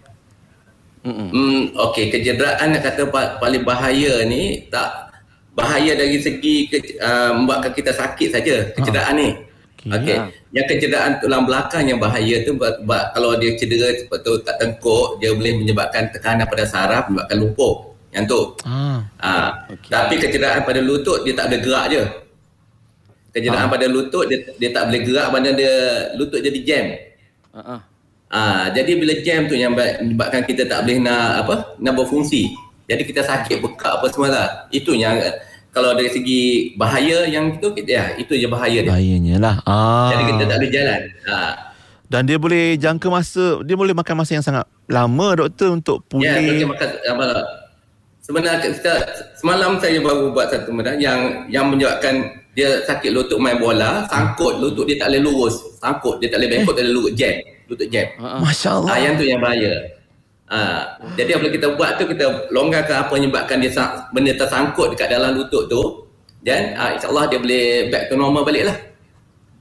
[1.06, 3.06] Hmm, okey, kecederaan yang kata
[3.38, 5.14] paling bahaya ni tak
[5.54, 9.22] bahaya dari segi ke, uh, membuatkan kita sakit saja kecederaan ha.
[9.22, 9.28] ni.
[9.88, 9.94] Okey.
[9.94, 10.16] Okay.
[10.18, 10.26] Ha.
[10.50, 15.22] Yang kecederaan tulang belakang yang bahaya tu buat, buat, kalau dia cedera seperti kat tengkuk,
[15.22, 17.74] dia boleh menyebabkan tekanan pada saraf, menyebabkan lumpuh.
[18.10, 18.40] Yang tu.
[18.66, 18.80] Ha.
[19.22, 19.34] Ha.
[19.70, 19.90] Okay.
[19.92, 22.02] Tapi kecederaan pada lutut dia tak boleh gerak je
[23.38, 23.74] kecederaan ha.
[23.74, 25.72] pada lutut dia dia tak boleh gerak mana dia
[26.18, 26.84] lutut jadi jam.
[27.54, 27.76] Ha.
[28.28, 28.40] Ha,
[28.76, 32.52] jadi bila jam tu yang menyebabkan kita tak boleh nak apa nak berfungsi.
[32.84, 34.48] Jadi kita sakit bekak apa semua lah.
[34.68, 35.16] Itu yang
[35.72, 38.92] kalau dari segi bahaya yang itu ya itu je bahaya dia.
[38.92, 39.56] Bahayanya lah.
[39.64, 40.12] Ah.
[40.12, 41.00] Jadi kita tak boleh jalan.
[41.24, 41.36] Ha.
[42.08, 46.24] Dan dia boleh jangka masa, dia boleh makan masa yang sangat lama doktor untuk pulih.
[46.24, 47.26] Ya, makan apa
[48.28, 48.92] sebenarnya kita
[49.40, 54.58] semalam saya baru buat satu benda yang yang menyebabkan dia sakit lutut main bola, sangkut
[54.58, 55.54] lutut dia tak boleh lurus.
[55.78, 56.76] Sangkut dia tak boleh bengkok, eh.
[56.76, 57.34] tak boleh lurus jam.
[57.68, 58.06] Lutut jam.
[58.18, 58.88] Masya-Allah.
[58.90, 59.72] Ah, yang tu yang bahaya.
[60.48, 63.68] Ah, jadi apa kita buat tu kita longgarkan apa menyebabkan dia
[64.16, 66.08] benda tersangkut dekat dalam lutut tu
[66.40, 68.76] dan ah, insya-Allah dia boleh back to normal balik lah.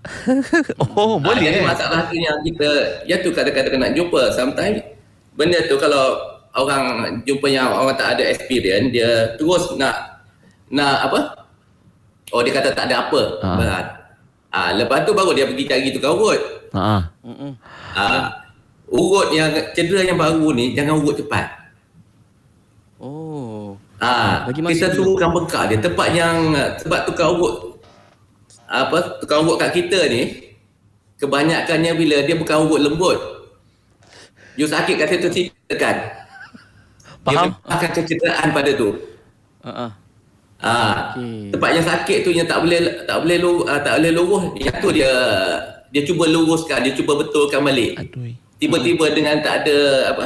[0.95, 1.35] oh, boleh.
[1.35, 2.69] Ah, jadi masalah tu yang kita
[3.03, 4.79] ya tu kadang-kadang nak jumpa sometimes
[5.35, 6.15] benda tu kalau
[6.55, 10.23] orang jumpa yang orang tak ada experience dia terus nak
[10.71, 11.19] nak apa
[12.33, 13.79] oh dia kata tak ada apa ha.
[14.47, 16.41] Ah, lepas tu baru dia pergi cari tukar urut
[16.73, 17.11] ha.
[17.93, 18.23] Ah,
[18.87, 21.47] urut yang cedera yang baru ni jangan urut cepat
[22.99, 27.81] oh ah kita suruhkan bekak dia tempat yang sebab tukar urut
[28.67, 30.53] apa tukar urut kat kita ni
[31.17, 33.19] kebanyakannya bila dia bukan urut lembut
[34.59, 36.17] you sakit kat situ tekan
[37.27, 37.49] Faham?
[37.59, 38.89] Dia akan kecederaan pada tu.
[39.59, 39.91] Uh-uh.
[40.57, 41.53] Ah, okay.
[41.53, 44.73] tempat yang sakit tu yang tak boleh tak boleh lu, uh, tak boleh lurus, yang
[44.81, 45.11] tu dia
[45.93, 47.93] dia cuba luruskan, dia cuba betulkan balik.
[48.01, 48.33] Aduh.
[48.57, 49.13] Tiba-tiba hmm.
[49.13, 49.77] dengan tak ada
[50.17, 50.25] apa?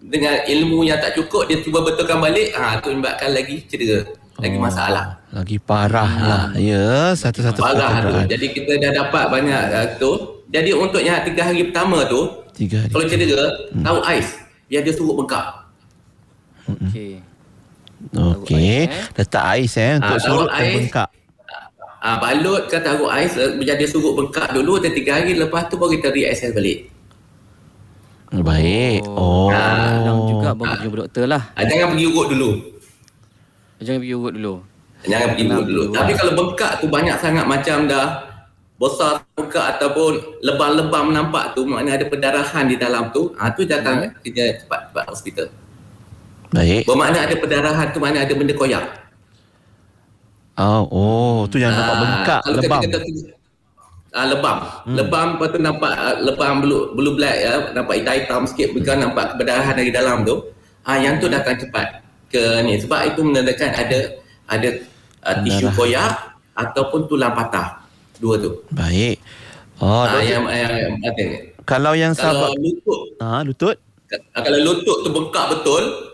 [0.00, 4.06] Dengan ilmu yang tak cukup, dia cuba betulkan balik, ah ha, tu menyebabkan lagi cedera.
[4.38, 5.04] Lagi oh, masalah.
[5.34, 6.24] Lagi parah ha.
[6.30, 6.42] lah.
[6.54, 8.30] Ya, satu-satu parah tu.
[8.30, 10.12] Jadi kita dah dapat banyak uh, tu.
[10.46, 12.94] Jadi untuk yang tiga hari pertama tu, tiga hari.
[12.94, 13.82] kalau cedera, hmm.
[13.82, 14.28] tahu ais,
[14.70, 15.46] biar dia suruh bengkak.
[16.70, 17.09] Okey.
[18.16, 18.88] Okey.
[19.14, 21.08] Letak ais eh untuk ha, surut dan bengkak.
[22.00, 25.76] Ah, ha, balut ke taruh ais menjadi surut bengkak dulu dan tiga hari lepas tu
[25.76, 26.88] baru kita reassess balik.
[28.30, 29.02] Baik.
[29.10, 29.50] Oh.
[29.50, 30.06] Ha.
[30.06, 30.80] juga baru ha.
[30.80, 31.42] jumpa doktor lah.
[31.58, 32.50] Ha, jangan pergi urut dulu.
[33.82, 34.54] Jangan pergi urut dulu.
[35.04, 35.82] Jangan pergi urut dulu.
[35.90, 38.06] Tapi kalau bengkak tu banyak sangat macam dah
[38.80, 43.34] besar bengkak ataupun lebam-lebam nampak tu maknanya ada pendarahan di dalam tu.
[43.36, 44.24] Ha, tu datang hmm.
[44.24, 45.46] kita cepat-cepat hospital.
[46.50, 46.82] Baik.
[46.86, 48.84] Bermakna ada perdarahan tu mana ada benda koyak.
[50.60, 52.80] Oh, oh tu yang nampak ah, bengkak, kalau lebam.
[52.84, 52.98] Kata,
[54.12, 54.56] ah, lebam.
[54.60, 54.96] Hmm.
[54.98, 59.38] Lebam lepas tu nampak uh, lebam blue, blue black ya, nampak hitam-hitam sikit bukan nampak
[59.38, 60.36] perdarahan dari dalam tu.
[60.84, 63.98] Ah yang tu akan cepat ke ni sebab itu menandakan ada
[64.50, 64.68] ada
[65.28, 66.12] uh, tisu koyak
[66.58, 67.80] ataupun tulang patah.
[68.20, 68.52] Dua tu.
[68.74, 69.16] Baik.
[69.80, 71.30] Oh, ah, yang, yang, yang, yang,
[71.64, 73.16] kalau yang sahabat lutut.
[73.16, 73.80] Ah, lutut.
[74.10, 76.09] Kalau lutut tu bengkak betul,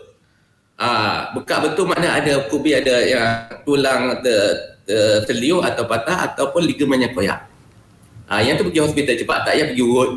[0.77, 6.61] Ah, bekak betul makna ada kubi ada yang tulang ter, ter, terliur atau patah ataupun
[6.69, 7.49] ligamen yang koyak.
[8.29, 10.09] Ah, yang tu pergi hospital cepat tak payah pergi urut.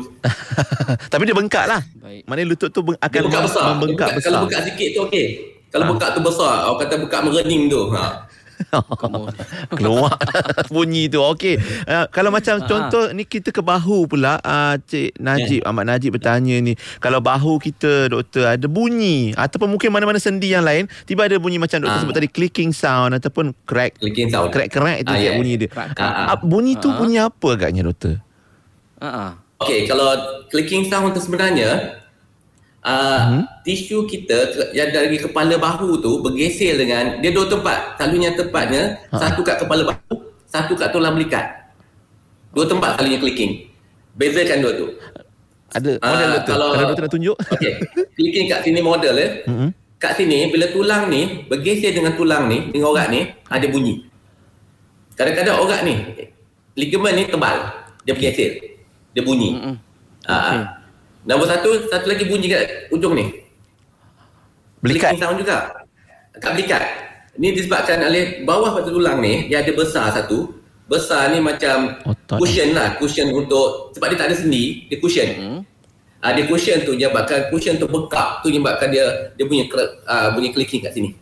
[1.11, 1.81] Tapi dia bengkak lah.
[1.97, 2.23] Baik.
[2.29, 3.63] Mana lutut tu akan dia bengkak besar.
[3.73, 4.29] membengkak besar.
[4.29, 5.25] Kalau bengkak sikit tu okey.
[5.73, 5.89] Kalau ha.
[5.95, 7.81] bengkak tu besar, orang kata bengkak merening tu.
[7.97, 8.03] Ha.
[9.77, 10.17] Keluar
[10.73, 11.21] bunyi tu.
[11.21, 11.59] Okey.
[11.85, 15.69] Uh, kalau macam uh contoh ni kita ke bahu pula uh, Cik Najib, yeah.
[15.69, 16.79] Ahmad Najib bertanya ni.
[17.03, 21.59] Kalau bahu kita doktor ada bunyi ataupun mungkin mana-mana sendi yang lain tiba ada bunyi
[21.59, 22.03] macam doktor uh.
[22.07, 23.99] sebut tadi clicking sound ataupun crack.
[23.99, 24.55] Clicking sound.
[24.55, 25.35] Crack-crack itu uh, yeah.
[25.35, 25.69] bunyi dia.
[25.75, 26.95] Uh, uh, bunyi tu uh.
[26.95, 28.23] bunyi apa agaknya doktor?
[29.01, 29.35] Uh-uh.
[29.61, 30.09] Okey, kalau
[30.49, 32.00] clicking sound tu sebenarnya
[32.85, 33.43] uh, hmm?
[33.65, 39.17] tisu kita yang dari kepala bahu tu bergeser dengan dia dua tempat selalunya tempatnya ha.
[39.17, 40.15] satu kat kepala bahu
[40.49, 41.45] satu kat tulang belikat
[42.51, 43.53] dua tempat selalunya clicking
[44.17, 44.87] bezakan dua tu
[45.71, 47.73] ada uh, model doktor kalau, ada doktor nak tunjuk okey
[48.17, 49.69] clicking kat sini model eh hmm.
[50.01, 54.03] kat sini bila tulang ni bergeser dengan tulang ni dengan orat ni ada bunyi
[55.15, 55.95] kadang-kadang orat ni
[56.75, 57.57] ligamen ni tebal
[58.03, 58.51] dia bergeser
[59.15, 59.75] dia bunyi hmm.
[60.27, 60.80] uh, okay.
[61.21, 63.29] Nombor satu, satu lagi bunyi kat ujung ni.
[64.81, 65.13] Belikat.
[65.13, 65.57] Belikat sound juga.
[66.41, 66.83] Kat belikat.
[67.37, 70.49] Ni disebabkan oleh bawah pada tulang ni, dia ada besar satu.
[70.89, 72.97] Besar ni macam Otot cushion lah.
[72.97, 75.29] Cushion untuk, sebab dia tak ada sendi, dia cushion.
[75.37, 75.59] Hmm.
[76.21, 78.41] Uh, dia cushion tu, dia bakal cushion tu bekak.
[78.41, 79.05] Tu bakal dia,
[79.37, 79.69] dia punya
[80.09, 81.13] uh, bunyi clicking kat sini.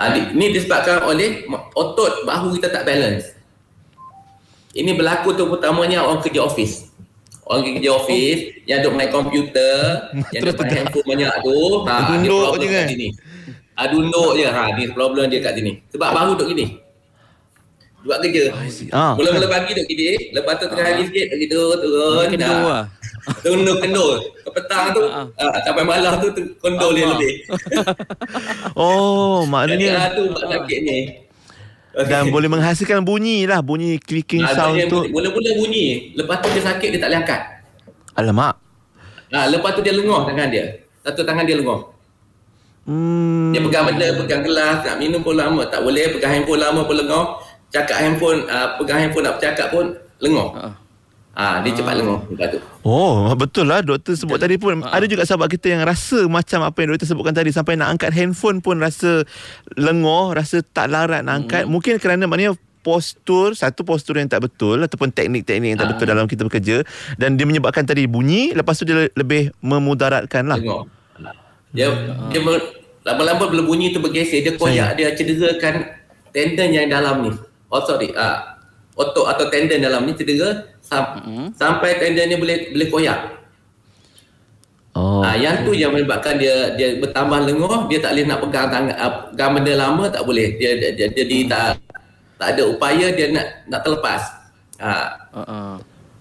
[0.00, 1.44] Uh, di, ni disebabkan oleh
[1.76, 3.36] otot bahu kita tak balance.
[4.72, 6.89] Ini berlaku tu pertamanya orang kerja office
[7.50, 8.62] orang kerja office oh.
[8.70, 9.78] yang duduk main komputer
[10.30, 13.08] yang duduk main handphone banyak tu ha, dia problem kat sini
[13.74, 16.66] ha, dunduk je ha, ni problem dia kat sini sebab baru duduk gini
[18.00, 18.44] buat kerja
[18.94, 19.12] ah.
[19.18, 22.84] mula-mula pagi duduk gini lepas tu tengah hari sikit begitu turun kendor lah
[23.42, 24.14] tunduk kendor
[24.46, 25.26] ke petang tu ha,
[25.66, 26.30] sampai malam tu
[26.62, 27.34] kendor dia lebih
[28.78, 30.98] oh maknanya tu sakit ni
[32.06, 33.60] dan boleh menghasilkan bunyi lah.
[33.60, 35.04] Bunyi clicking nah, sound tu.
[35.10, 36.16] mula-mula bunyi.
[36.16, 37.40] Lepas tu dia sakit dia tak boleh angkat.
[38.16, 38.54] Alamak.
[39.30, 40.64] Nah, lepas tu dia lengah tangan dia.
[41.04, 42.00] Satu tangan dia lengah
[42.90, 43.52] hmm.
[43.52, 45.62] dia pegang benda pegang gelas nak minum pun lama.
[45.70, 47.24] Tak boleh pegang handphone lama pun lengah
[47.70, 50.74] cakap handphone uh, pegang handphone nak bercakap pun lengah uh.
[51.30, 52.58] Ah, dia cepat lenguh lepas tu.
[52.82, 54.44] Oh, betul lah doktor sebut betul.
[54.50, 54.98] tadi pun ha.
[54.98, 58.10] ada juga sahabat kita yang rasa macam apa yang doktor sebutkan tadi sampai nak angkat
[58.10, 59.22] handphone pun rasa
[59.78, 61.64] lenguh, rasa tak larat nak angkat.
[61.64, 61.78] Hmm.
[61.78, 65.92] Mungkin kerana maknanya postur satu postur yang tak betul ataupun teknik-teknik yang tak ha.
[65.94, 66.76] betul dalam kita bekerja
[67.20, 70.58] dan dia menyebabkan tadi bunyi lepas tu dia lebih memudaratkan lah.
[70.58, 70.88] Lenguh.
[71.70, 72.26] Dia ha.
[72.34, 72.42] dia
[73.06, 74.98] lama-lama bila bunyi tu bergeser dia koyak Saya.
[74.98, 75.94] dia cederakan
[76.34, 77.30] tendon yang dalam ni.
[77.70, 78.10] Oh sorry.
[78.18, 78.58] Ah,
[78.98, 81.46] otot atau tendon dalam ni cedera sam- mm-hmm.
[81.54, 83.20] sampai tendon ni boleh boleh koyak.
[84.90, 85.22] Oh.
[85.22, 88.96] Ha, yang tu yang menyebabkan dia dia bertambah lenguh, dia tak boleh nak pegang tangan
[88.98, 90.58] uh, pegang benda lama tak boleh.
[90.58, 91.48] Dia dia, dia jadi mm.
[91.48, 91.78] tak
[92.42, 94.22] tak ada upaya dia nak nak terlepas.
[94.82, 94.92] Ha.
[95.30, 95.72] Uh-uh.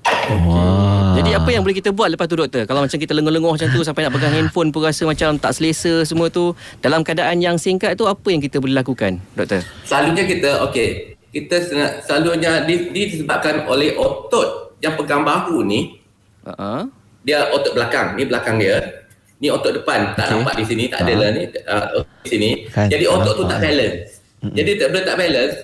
[0.09, 1.17] Okay.
[1.19, 2.63] Jadi apa yang boleh kita buat lepas tu doktor?
[2.69, 6.05] Kalau macam kita lenguh-lenguh macam tu sampai nak pegang handphone pun rasa macam tak selesa
[6.05, 6.53] semua tu.
[6.79, 9.65] Dalam keadaan yang singkat tu apa yang kita boleh lakukan doktor?
[9.83, 11.55] Selalunya kita okey kita
[12.01, 16.01] selalunya disebabkan oleh otot yang pegang bahu ni
[16.45, 16.89] uh-huh.
[17.21, 19.05] dia otot belakang ni belakang dia
[19.39, 20.33] ni otot depan tak okay.
[20.35, 21.13] nampak di sini tak uh-huh.
[21.13, 21.87] ada lah ni uh,
[22.25, 22.87] di sini kan.
[22.89, 23.99] jadi otot tu tak balance
[24.41, 24.53] uh-huh.
[24.57, 25.55] jadi tak boleh tak balance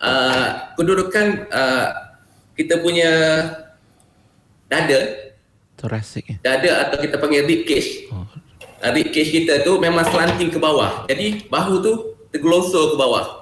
[0.00, 0.46] uh,
[0.80, 1.86] kedudukan uh,
[2.56, 3.10] kita punya
[4.72, 5.00] dada
[5.76, 8.24] thoracic dada atau kita panggil rib cage oh.
[8.80, 11.92] uh, rib cage kita tu memang slanting ke bawah jadi bahu tu
[12.32, 13.41] tergelosor ke bawah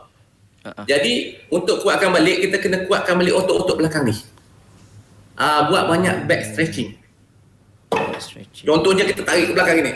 [0.60, 0.84] Uh-huh.
[0.84, 4.12] Jadi untuk kuatkan balik kita kena kuatkan balik otot-otot belakang ni.
[5.40, 7.00] Ah uh, buat banyak back stretching.
[8.20, 8.68] stretching.
[8.68, 9.92] Contohnya kita tarik ke belakang ni.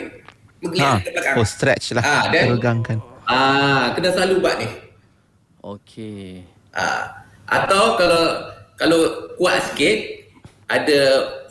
[0.81, 0.97] ha.
[0.97, 1.35] ke belakang.
[1.37, 2.01] Oh stretch lah.
[2.01, 2.97] Ah uh, regangkan.
[3.29, 4.67] Ah uh, kena selalu buat ni.
[5.61, 6.41] Okey.
[6.73, 7.03] Ah uh,
[7.45, 8.23] atau kalau
[8.73, 8.99] kalau
[9.37, 10.25] kuat sikit
[10.65, 10.99] ada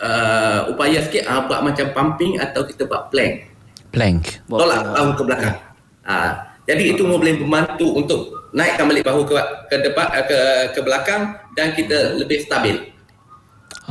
[0.02, 3.46] uh, upaya sikit uh, buat macam pumping atau kita buat plank.
[3.94, 4.42] Plank.
[4.50, 5.56] Tolak bahu ke belakang.
[6.02, 6.30] Ah uh,
[6.66, 9.34] jadi itu boleh membantu untuk naikkan balik bahu ke
[9.66, 10.38] ke depan eh, ke
[10.78, 12.78] ke belakang dan kita lebih stabil.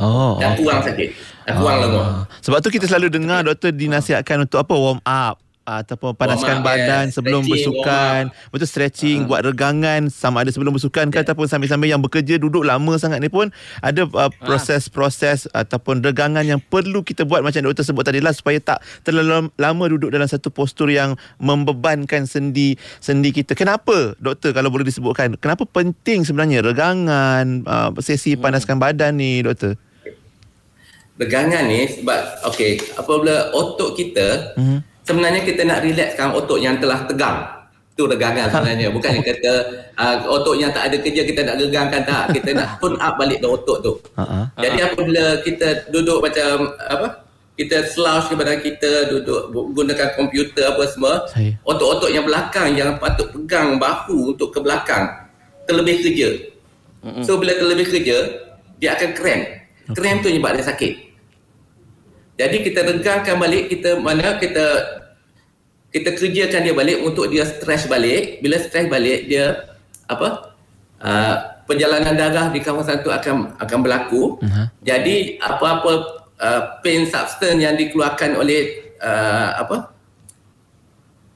[0.00, 0.40] Oh.
[0.40, 1.08] Dan kurang sakit.
[1.44, 1.82] Dan kurang oh.
[1.84, 2.06] lenguh.
[2.40, 7.08] Sebab tu kita selalu dengar doktor dinasihatkan untuk apa warm up ataupun panaskan up, badan
[7.08, 7.12] yeah.
[7.12, 8.20] sebelum stretching, bersukan
[8.52, 9.26] betul stretching uh.
[9.32, 11.14] buat regangan sama ada sebelum bersukan yeah.
[11.16, 13.48] ke ataupun sambil-sambil yang bekerja duduk lama sangat ni pun
[13.80, 18.60] ada uh, proses-proses ataupun regangan yang perlu kita buat macam doktor sebut tadi lah supaya
[18.60, 24.68] tak terlalu lama duduk dalam satu postur yang membebankan sendi sendi kita kenapa doktor kalau
[24.68, 28.44] boleh disebutkan kenapa penting sebenarnya regangan uh, sesi hmm.
[28.44, 28.84] panaskan hmm.
[28.84, 29.80] badan ni doktor
[31.16, 32.20] regangan ni sebab
[32.52, 37.38] okey apabila otot kita hmm sebenarnya kita nak relaxkan otot yang telah tegang
[37.94, 39.52] tu regangan sebenarnya bukan yang kata
[39.94, 43.38] uh, otot yang tak ada kerja kita nak regangkan tak kita nak tune up balik
[43.38, 44.44] the otot tu uh-huh.
[44.58, 47.22] jadi apabila kita duduk macam apa
[47.54, 51.54] kita slouch kepada kita duduk gunakan komputer apa semua Saya.
[51.62, 55.06] otot-otot yang belakang yang patut pegang bahu untuk ke belakang
[55.70, 56.28] terlebih kerja
[57.06, 57.22] uh-huh.
[57.22, 58.42] so bila terlebih kerja
[58.82, 59.44] dia akan cramp
[59.86, 59.94] okay.
[59.94, 61.13] cramp tu menyebabkan dia sakit
[62.34, 64.66] jadi kita regangkan balik kita mana kita
[65.94, 68.42] kita kerjakan dia balik untuk dia stres balik.
[68.42, 69.70] Bila stres balik dia
[70.10, 70.58] apa?
[70.98, 71.34] Uh,
[71.70, 74.42] perjalanan darah di kawasan tu akan akan berlaku.
[74.42, 74.66] Uh-huh.
[74.82, 75.92] Jadi apa-apa
[76.42, 79.94] uh, pain substance yang dikeluarkan oleh uh, apa?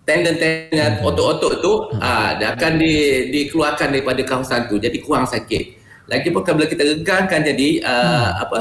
[0.09, 1.07] tendon-tendon uh-huh.
[1.13, 2.01] otot-otot tu uh-huh.
[2.01, 2.95] uh, dia akan di,
[3.31, 4.83] dikeluarkan daripada kawasan tu.
[4.83, 5.79] Jadi kurang sakit.
[6.11, 8.31] Lagi pun kalau kita regangkan jadi uh, uh-huh.
[8.43, 8.61] apa?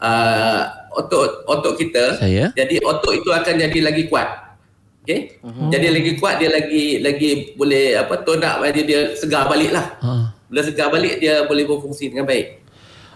[0.00, 2.50] Uh, otot otot kita Saya?
[2.52, 4.50] jadi otot itu akan jadi lagi kuat
[5.06, 5.68] okey uh-huh.
[5.72, 10.28] jadi lagi kuat dia lagi lagi boleh apa tonak dia dia segar baliklah uh.
[10.50, 12.60] bila segar balik dia boleh berfungsi dengan baik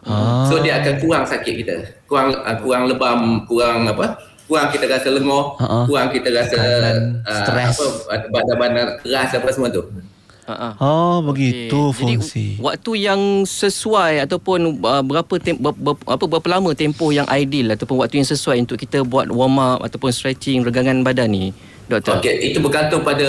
[0.06, 0.48] uh.
[0.48, 1.74] so dia akan kurang sakit kita
[2.08, 4.16] kurang uh, kurang lebam kurang apa
[4.48, 5.84] kurang kita rasa lenguh uh-huh.
[5.84, 6.56] kurang kita rasa
[7.22, 7.84] uh, apa
[8.32, 9.84] badan-badan keras apa semua tu
[10.44, 10.72] Uh-huh.
[10.76, 11.96] Oh begitu okay.
[11.96, 12.46] fungsi.
[12.57, 17.24] Jadi waktu yang sesuai ataupun uh, berapa tem- ber- ber- apa berapa lama tempoh yang
[17.33, 21.44] ideal ataupun waktu yang sesuai untuk kita buat warm up ataupun stretching regangan badan ni
[21.88, 22.20] doktor.
[22.20, 23.24] Okey itu bergantung pada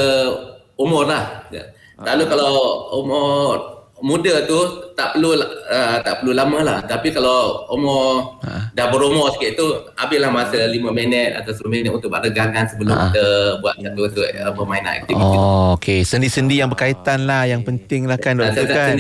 [0.75, 1.47] umur lah.
[1.51, 1.63] Lalu
[2.04, 2.28] uh-huh.
[2.28, 2.56] kalau
[2.99, 3.74] umur
[4.06, 8.70] muda tu tak perlu uh, tak perlu lama lah tapi kalau umur ha.
[8.78, 9.65] dah berumur sikit tu
[9.98, 13.10] habislah masa 5 minit atau 10 minit untuk buat regangan sebelum ha.
[13.10, 13.26] kita
[13.65, 18.22] buat satu satu uh, permainan aktiviti oh, okey sendi-sendi yang berkaitan lah yang penting lah
[18.22, 18.94] kan doktor kan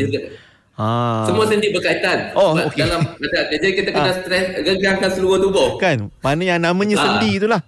[0.75, 1.23] Ha.
[1.23, 2.35] Semua sendi berkaitan.
[2.35, 2.83] Oh, okey.
[2.83, 3.15] Dalam
[3.55, 4.19] jadi kita kena ha.
[4.19, 5.79] stres regangkan seluruh tubuh.
[5.79, 6.11] Kan?
[6.19, 7.03] Mana yang namanya ha.
[7.07, 7.63] sendi itulah.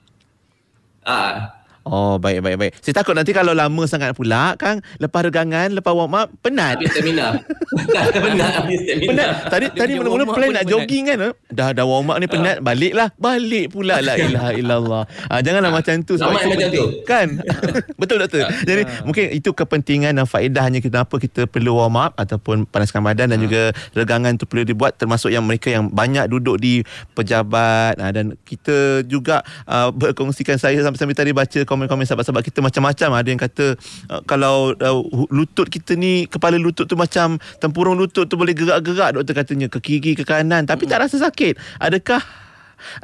[1.07, 1.56] Ah.
[1.87, 2.71] Oh, baik, baik, baik.
[2.83, 6.77] Saya takut nanti kalau lama sangat pula, Kang, lepas regangan, lepas warm up, penat.
[6.77, 7.39] Habis stamina.
[8.27, 9.09] penat habis stamina.
[9.09, 9.29] Penat.
[9.47, 11.17] Tadi tadi mula-mula plan nak jogging kan.
[11.49, 13.09] Dah dah warm up ni penat, baliklah.
[13.15, 15.03] Balik pula la ilaha illallah.
[15.31, 16.85] Ah, janganlah macam tu itu macam tu.
[17.07, 17.27] Kan?
[18.01, 18.49] Betul doktor.
[18.63, 23.39] Jadi mungkin itu kepentingan dan faedahnya kenapa kita perlu warm up ataupun panaskan badan dan
[23.39, 29.05] juga regangan tu perlu dibuat termasuk yang mereka yang banyak duduk di pejabat dan kita
[29.05, 33.09] juga uh, berkongsikan saya sampai-sampai tadi baca komen-komen sahabat-sahabat kita macam-macam.
[33.13, 33.65] Ada yang kata
[34.09, 39.21] uh, kalau uh, lutut kita ni kepala lutut tu macam tempurung lutut tu boleh gerak-gerak
[39.21, 40.65] doktor katanya ke kiri ke kanan.
[40.65, 41.53] Tapi tak rasa sakit.
[41.77, 42.25] Adakah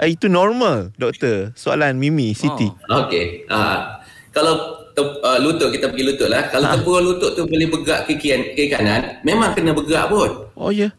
[0.02, 1.54] uh, itu normal doktor?
[1.54, 2.66] Soalan Mimi Siti.
[2.90, 3.06] Oh.
[3.06, 3.46] okey.
[3.46, 4.02] Uh,
[4.34, 6.50] kalau uh, lutut kita pergi lutut lah.
[6.50, 6.74] Kalau ha.
[6.74, 10.50] tempurung lutut tu boleh bergerak ke kiri, ke kanan memang kena bergerak pun.
[10.58, 10.90] Oh ya.
[10.90, 10.92] Yeah.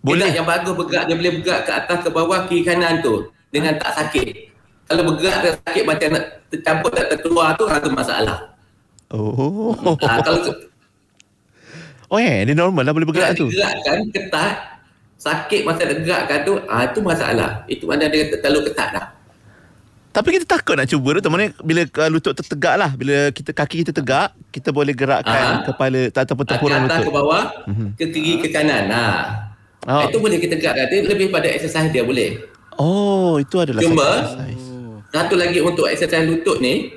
[0.00, 3.26] boleh yang bagus bergerak dia boleh bergerak ke atas ke bawah kiri kanan tu.
[3.50, 4.49] Dengan tak sakit
[4.90, 8.38] kalau bergerak dan sakit macam nak tercampur tak terkeluar tu ada masalah.
[9.14, 9.70] Oh.
[10.02, 10.50] Ha, kalau
[12.10, 13.46] Oh eh, dia normal lah boleh bergerak tu.
[13.54, 14.82] Gerakkan ketat,
[15.14, 17.62] sakit masa nak gerakkan tu, ah ha, itu masalah.
[17.70, 19.06] Itu mana dia terlalu ketat dah.
[20.10, 21.30] Tapi kita takut nak cuba tu.
[21.30, 22.90] Mana bila uh, lutut tertegak lah.
[22.98, 25.70] Bila kita kaki kita tegak, kita boleh gerakkan Aha.
[25.70, 26.90] kepala ataupun tempurung lutut.
[26.90, 27.88] Ke atas ke bawah, mm-hmm.
[27.94, 28.90] ke kiri ke kanan.
[28.90, 29.18] Nah.
[29.86, 30.10] Oh.
[30.10, 30.90] Itu boleh kita gerakkan.
[30.90, 32.42] Dia lebih pada exercise dia boleh.
[32.74, 34.69] Oh, itu adalah Cuma, exercise.
[35.10, 36.94] Satu lagi untuk exercise lutut ni,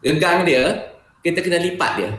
[0.00, 2.10] regang dia, kita kena lipat dia.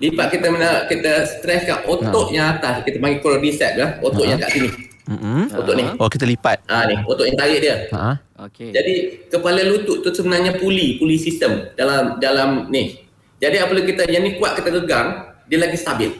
[0.00, 2.32] Lipat kita mana kita stresskan otot ha.
[2.32, 4.30] yang atas, kita panggil quadriceps lah, otot ha.
[4.32, 4.70] yang kat sini.
[5.10, 5.42] Mm-hmm.
[5.58, 5.84] Otot ni.
[5.98, 6.62] Oh, kita lipat.
[6.70, 7.76] Ah ha, ni, otot yang tarik dia.
[7.96, 8.14] Ha.
[8.48, 8.70] Okey.
[8.72, 8.94] Jadi
[9.28, 12.96] kepala lutut tu sebenarnya puli, puli sistem dalam dalam ni.
[13.40, 16.12] Jadi apabila kita yang ni kuat kita regang, dia lagi stabil.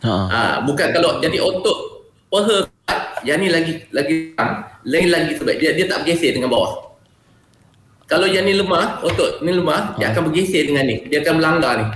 [0.00, 0.14] Ha.
[0.30, 2.69] ha bukan kalau jadi otot paha
[3.26, 4.34] yang ni lagi lagi
[4.84, 6.90] lain lagi sebab dia dia tak bergeser dengan bawah.
[8.10, 11.06] Kalau yang ni lemah, otot ni lemah, dia akan bergeser dengan ni.
[11.06, 11.86] Dia akan melanggar ni.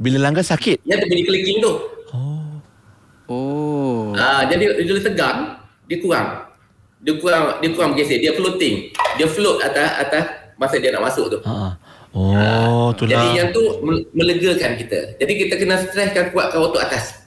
[0.00, 0.82] Bila langgar sakit?
[0.82, 1.72] Ya, tu bunyi clicking tu.
[2.10, 2.58] Oh.
[3.30, 4.10] Oh.
[4.18, 6.50] Ah, jadi dia tegang, dia kurang.
[7.00, 8.90] Dia kurang dia kurang bergeser, dia floating.
[9.22, 10.24] Dia float atas atas
[10.58, 11.38] masa dia nak masuk tu.
[11.46, 11.78] Ha.
[12.10, 13.62] Oh, tu Jadi yang tu
[14.10, 15.14] melegakan kita.
[15.14, 17.19] Jadi kita kena stresskan kuatkan otot atas.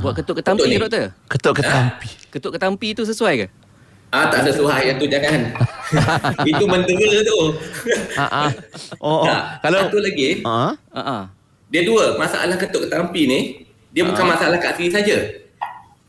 [0.00, 1.06] Buat ketuk ketampi ke doktor?
[1.28, 2.08] Ketuk ketampi.
[2.10, 2.28] Ha?
[2.28, 3.48] Ketuk ketampi tu sesuai ke?
[4.14, 5.40] Ah tak sesuai yang tu jangan.
[6.50, 7.38] Itu mentera tu.
[8.14, 8.50] Ha ah.
[9.02, 9.26] Oh, oh.
[9.26, 10.44] Nah, kalau satu lagi.
[10.46, 10.72] Ha.
[10.72, 11.22] Ha ah.
[11.72, 13.38] Dia dua, masalah ketuk ketampi ni,
[13.90, 14.08] dia ha.
[14.14, 15.16] bukan masalah kat sini saja.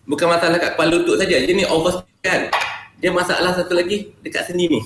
[0.07, 1.35] Bukan masalah kat kepala lutut saja.
[1.41, 2.53] Dia ni overscan.
[3.01, 4.81] Dia masalah satu lagi dekat sendi ni.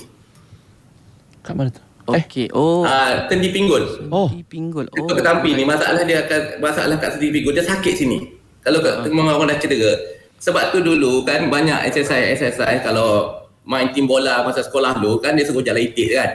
[1.44, 1.82] Kat mana tu?
[2.10, 2.50] Okey.
[2.50, 2.56] Eh.
[2.56, 2.82] Oh.
[2.82, 4.08] Ah, sendi pinggul.
[4.10, 4.26] Oh.
[4.32, 4.88] Sendi pinggul.
[4.88, 4.96] Oh.
[5.04, 7.54] Ketuk ketampi ni masalah dia akan masalah kat sendi pinggul.
[7.54, 8.41] Dia sakit sini.
[8.62, 9.06] Kalau uh.
[9.10, 9.94] memang orang dah cedera.
[10.42, 15.46] Sebab tu dulu kan banyak exercise-exercise kalau main tim bola masa sekolah dulu kan dia
[15.46, 16.30] suruh jalan itik kan.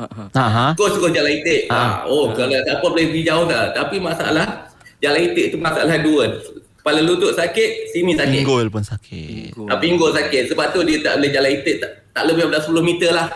[0.00, 0.70] Uh-huh.
[0.78, 1.68] Kau suruh jalan itik.
[1.68, 2.08] Uh-huh.
[2.08, 3.76] Oh, kalau siapa boleh pergi jauh dah.
[3.76, 4.72] Tapi masalah
[5.04, 6.40] jalan itik tu masalah dua.
[6.80, 8.40] Kepala lutut sakit, sini sakit.
[8.40, 9.52] Pinggul pun sakit.
[9.52, 10.48] Pinggul, pinggul sakit.
[10.48, 13.28] Sebab tu dia tak boleh jalan itik tak, tak lebih daripada 10 meter lah.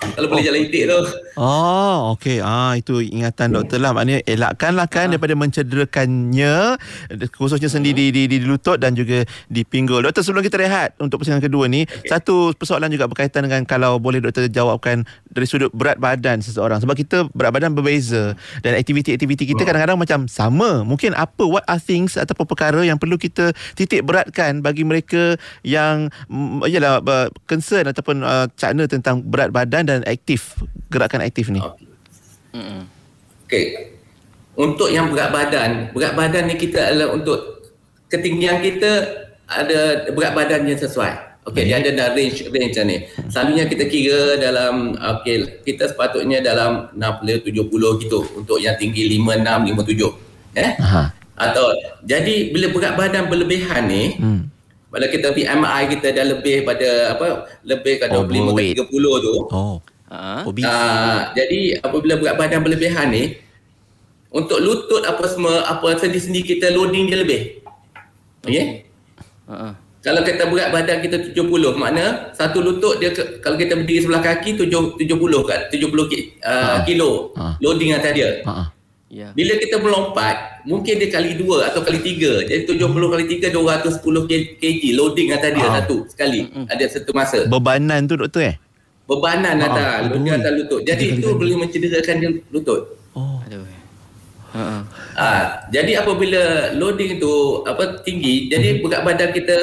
[0.00, 1.00] Kalau boleh jalan itik tu.
[1.36, 2.40] Oh, okey.
[2.40, 3.92] Ah, itu ingatan doktor lah.
[3.92, 5.16] Maknanya elakkanlah kan ah.
[5.16, 6.80] daripada mencederakannya
[7.36, 10.00] khususnya sendi di, di, di, di lutut dan juga di pinggul.
[10.00, 12.16] Doktor sebelum kita rehat untuk persoalan kedua ni, okay.
[12.16, 16.80] satu persoalan juga berkaitan dengan kalau boleh doktor jawabkan dari sudut berat badan seseorang.
[16.80, 18.32] Sebab kita berat badan berbeza
[18.64, 19.66] dan aktiviti-aktiviti kita oh.
[19.68, 20.80] kadang-kadang macam sama.
[20.80, 26.08] Mungkin apa what are things ataupun perkara yang perlu kita titik beratkan bagi mereka yang
[26.32, 27.04] mm, yalah
[27.44, 31.58] concern ataupun uh, cakna tentang berat badan dan aktif gerakan aktif ni.
[31.58, 31.82] Okey.
[33.46, 33.64] Okay.
[34.54, 37.66] Untuk yang berat badan, berat badan ni kita adalah untuk
[38.10, 38.90] ketinggian kita
[39.50, 41.30] ada berat badan yang sesuai.
[41.48, 43.08] Okey, dia ada range range ni.
[43.32, 49.72] Selalunya kita kira dalam okey, kita sepatutnya dalam 60 70 gitu untuk yang tinggi 56
[49.72, 50.60] 57.
[50.60, 50.70] Eh?
[50.84, 51.02] Aha.
[51.40, 51.72] Atau
[52.04, 54.40] jadi bila berat badan berlebihan ni, hmm.
[54.90, 59.34] Bila kita BMI kita dah lebih pada apa lebih ke 25 ke 30 tu.
[59.54, 59.78] Oh.
[60.10, 63.38] Uh, uh, jadi apabila berat badan berlebihan ni
[64.34, 67.62] untuk lutut apa semua apa sendi-sendi kita loading dia lebih.
[68.42, 68.82] Okey.
[69.46, 69.72] Uh, uh.
[70.02, 74.24] Kalau kita berat badan kita 70 makna satu lutut dia ke, kalau kita berdiri sebelah
[74.24, 75.06] kaki 70 70
[75.46, 76.02] kan 70 uh,
[76.42, 77.54] uh, kilo uh.
[77.62, 78.42] loading atas dia.
[78.42, 78.79] Uh, uh.
[79.10, 79.34] Yeah.
[79.34, 82.46] Bila kita melompat, mungkin dia kali dua atau kali tiga.
[82.46, 83.98] Jadi 70 kali tiga, 210
[84.62, 85.72] kg loading atas dia uh.
[85.82, 86.46] satu sekali.
[86.46, 86.70] Uh-uh.
[86.70, 87.42] Ada satu masa.
[87.50, 88.56] Bebanan tu doktor eh?
[89.10, 90.80] bebanan oh, atas lutut atas lutut.
[90.86, 92.82] Jadi itu boleh mencederakan dia lutut.
[93.18, 93.42] Oh.
[93.42, 93.66] Aduh.
[94.50, 94.82] Uh-huh.
[95.14, 98.82] Ah, jadi apabila loading itu apa tinggi, jadi uh-huh.
[98.86, 99.58] berat badan kita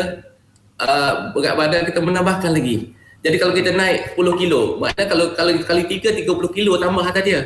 [0.83, 2.91] uh, berat badan kita menambahkan lagi.
[3.23, 7.23] Jadi kalau kita naik 10 kilo, maknanya kalau kalau kali 3 30 kilo tambah atas
[7.23, 7.41] dia.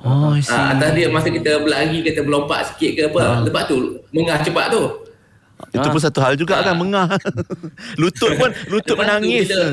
[0.00, 0.56] Oh, I see.
[0.56, 3.20] Ha, atas dia masa kita berlari, kita melompat sikit ke apa.
[3.20, 3.34] Ha.
[3.44, 4.82] Lepas tu, mengah cepat tu.
[5.76, 5.92] Itu ha.
[5.92, 6.72] pun satu hal juga ha.
[6.72, 7.06] kan, mengah.
[8.00, 9.52] lutut pun, lutut menangis.
[9.52, 9.68] Bila,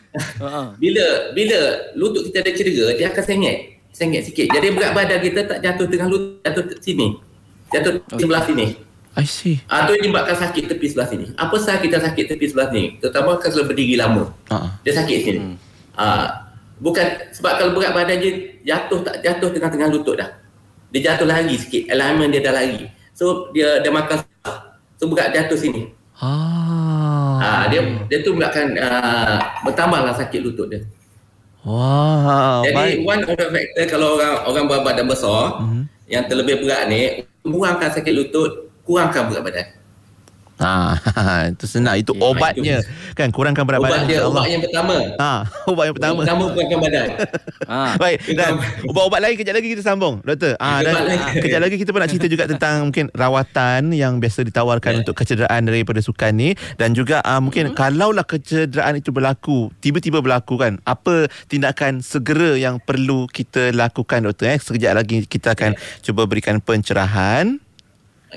[0.82, 1.06] bila,
[1.36, 1.60] bila
[2.00, 3.58] lutut kita ada cedera, dia akan sengit.
[3.92, 4.48] Sengit sikit.
[4.48, 7.20] Jadi berat badan kita tak jatuh tengah lutut, jatuh sini.
[7.68, 8.24] Jatuh okay.
[8.24, 8.66] sebelah sini.
[9.18, 9.58] I see.
[9.66, 11.26] Ah tu menyebabkan sakit tepi sebelah sini.
[11.34, 13.02] Apa sahaja kita sakit tepi sebelah sini?
[13.02, 14.30] Terutama kalau berdiri lama.
[14.30, 14.70] Uh-huh.
[14.86, 15.40] Dia sakit sini.
[15.42, 15.56] Hmm.
[15.98, 16.47] Ah
[16.78, 18.32] bukan sebab kalau berat badan dia
[18.64, 20.30] jatuh tak jatuh tengah-tengah lutut dah.
[20.94, 21.92] Dia jatuh lagi sikit.
[21.92, 22.88] Alignment dia dah lagi.
[23.12, 24.24] So dia dia makan
[24.98, 25.90] so berat jatuh sini.
[26.18, 27.38] Ah.
[27.38, 30.82] Ah dia dia tu menyebabkan uh, bertambahlah sakit lutut dia.
[31.66, 32.64] Wow.
[32.64, 32.96] Jadi baik.
[33.04, 35.82] one of the factor kalau orang orang berbadan besar mm-hmm.
[36.08, 39.66] yang terlebih berat ni kurangkan sakit lutut kurangkan berat badan.
[40.58, 40.98] Ha,
[41.54, 41.94] itu senang.
[41.94, 42.82] Itu obatnya.
[42.82, 43.14] Itu.
[43.14, 44.06] kan kurangkan berat ubat badan.
[44.10, 44.96] dia ubat yang pertama.
[45.18, 45.32] Ha
[45.72, 46.20] ubat yang pertama.
[46.26, 47.08] Pertama kurangkan badan.
[47.68, 48.00] Ha.
[48.00, 48.56] Baik dan
[48.88, 50.56] ubat-ubat lain kejap lagi kita sambung doktor.
[50.56, 50.94] Ha dan
[51.36, 55.00] kejap lagi kita pun nak cerita juga tentang mungkin rawatan yang biasa ditawarkan yeah.
[55.04, 56.56] untuk kecederaan daripada sukan ni.
[56.80, 57.76] Dan juga uh, mungkin mm-hmm.
[57.76, 64.56] kalaulah kecederaan itu berlaku tiba-tiba berlaku kan apa tindakan segera yang perlu kita lakukan doktor
[64.56, 64.56] eh?
[64.56, 66.00] Sekejap lagi kita akan yeah.
[66.00, 67.60] cuba berikan pencerahan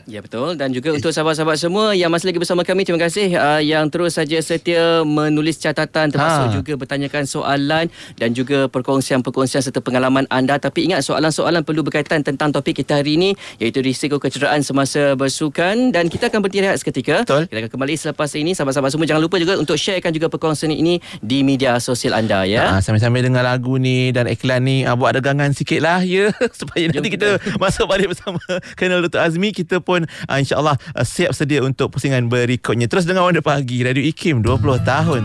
[0.08, 0.56] Ya betul.
[0.56, 3.36] Dan juga untuk sahabat-sahabat semua yang masih lagi bersama kami terima kasih.
[3.36, 6.56] Uh, yang terus saja setia menulis catatan termasuk ha.
[6.56, 10.56] juga bertanyakan soalan dan juga perkongsian-perkongsian serta pengalaman anda.
[10.56, 13.30] Tapi ingat soalan-soalan perlu berkaitan tentang topik kita hari ini
[13.60, 15.92] iaitu risiko kecederaan semasa bersukan.
[15.92, 17.28] Dan kita akan berhenti rehat seketika.
[17.28, 17.52] Betul.
[17.52, 18.56] kita akan kembali selepas ini.
[18.56, 22.80] Sahabat-sahabat semua jangan lupa juga untuk sharekan juga perkongsian ini di media sosial anda ya.
[22.80, 26.32] Ha, sambil-sambil dengar lagu ni dan iklan ni uh, buat dagangan sikit lah ya.
[26.60, 28.40] Supaya nanti kita masuk balik bersama
[28.80, 29.28] Colonel Dr.
[29.28, 32.88] Azmi kita pun uh, insyaAllah uh, siap sedia untuk pusingan berikutnya.
[32.88, 35.24] Terus dengar Wonder Pagi, Radio IKIM 20 tahun.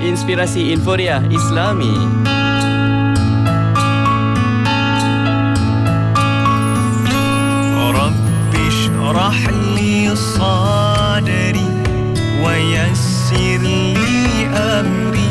[0.00, 1.92] Inspirasi Inforia Islami.
[7.90, 9.40] Rabbi syrah
[9.76, 11.68] li sadri
[12.40, 15.30] wa yassir li amri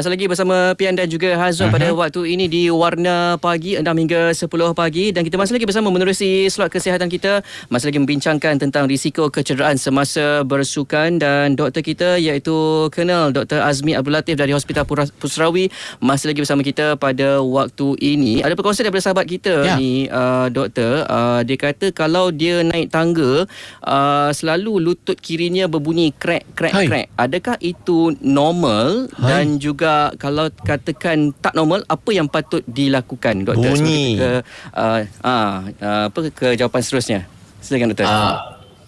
[0.00, 1.76] masih lagi bersama Pian dan juga Hazwan uh-huh.
[1.76, 5.92] pada waktu ini di Warna Pagi 6 hingga 10 pagi dan kita masih lagi bersama
[5.92, 12.16] menerusi slot kesihatan kita masih lagi membincangkan tentang risiko kecederaan semasa bersukan dan doktor kita
[12.16, 13.60] iaitu Colonel Dr.
[13.60, 15.68] Azmi Abdul Latif dari Hospital Pusrawi
[16.00, 18.40] masih lagi bersama kita pada waktu ini.
[18.40, 19.76] Ada perkongsian daripada sahabat kita ya.
[19.76, 23.44] ni uh, doktor uh, dia kata kalau dia naik tangga
[23.84, 26.88] uh, selalu lutut kirinya berbunyi crack Hai.
[26.88, 27.06] crack.
[27.20, 29.28] Adakah itu normal Hai.
[29.28, 33.74] dan juga juga kalau katakan tak normal apa yang patut dilakukan doktor?
[33.74, 34.18] Bunyi.
[34.18, 34.30] Ke
[34.74, 37.20] uh, uh, uh, apa ke jawapan seterusnya?
[37.60, 38.06] Silakan doktor.
[38.06, 38.34] Uh,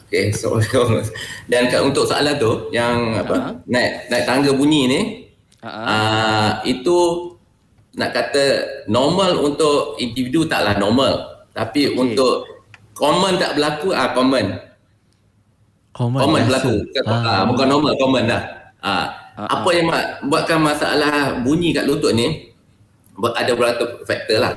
[0.09, 0.61] okey so,
[1.51, 3.55] dan untuk soalan tu yang apa uh-huh.
[3.65, 5.01] naik naik tangga bunyi ni
[5.65, 5.73] uh-huh.
[5.73, 6.99] uh, itu
[7.97, 8.45] nak kata
[8.89, 11.45] normal untuk individu taklah normal.
[11.53, 11.97] Tapi okay.
[11.97, 12.49] untuk
[12.97, 14.47] common tak berlaku ah uh, common
[15.93, 16.75] common, common berlaku.
[17.05, 18.43] Uh, bukan normal common dah.
[18.81, 19.87] Ah uh, uh, apa yang
[20.27, 22.53] buatkan masalah bunyi kat lutut ni
[23.21, 24.53] ada beberapa faktor lah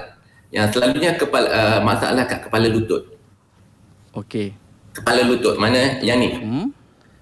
[0.53, 3.03] yang selalunya kepala uh, masalah kat kepala lutut
[4.15, 4.55] okey
[4.95, 6.67] kepala lutut mana yang ni hmm?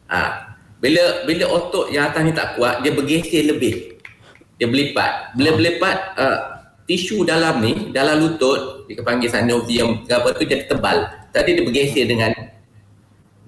[0.10, 0.54] ha.
[0.78, 3.97] bila bila otot yang atas ni tak kuat dia bergeser lebih
[4.62, 5.56] dia berlipat bila oh.
[5.58, 6.38] berlipat uh,
[6.86, 12.06] tisu dalam ni dalam lutut dia panggil synovium apa tu jadi tebal tadi dia bergeser
[12.06, 12.32] dengan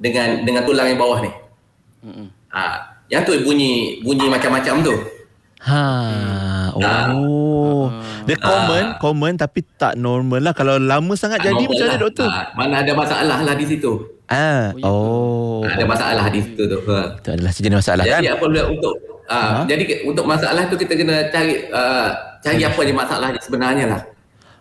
[0.01, 1.32] dengan dengan tulang yang bawah ni
[2.10, 2.28] hmm.
[2.49, 2.95] ha.
[3.12, 4.95] Yang tu bunyi bunyi macam-macam tu
[5.66, 5.82] Ha,
[6.78, 7.89] oh.
[8.30, 8.97] Dia common, ha.
[9.01, 10.53] common tapi tak normal lah.
[10.53, 12.01] Kalau lama sangat tak jadi macam mana lah.
[12.06, 12.30] doktor?
[12.30, 12.41] Ha.
[12.53, 13.91] Mana ada masalah lah di situ.
[14.30, 15.66] Ah, oh.
[15.66, 16.78] Ha, ada masalah di situ tu.
[16.86, 17.18] Ha.
[17.18, 18.22] Itu adalah sejenis masalah jadi, kan?
[18.22, 18.93] Jadi apa boleh untuk
[19.26, 19.60] ha, ha?
[19.66, 22.08] jadi untuk masalah tu kita kena cari uh,
[22.45, 24.01] cari apa je masalah sebenarnya lah.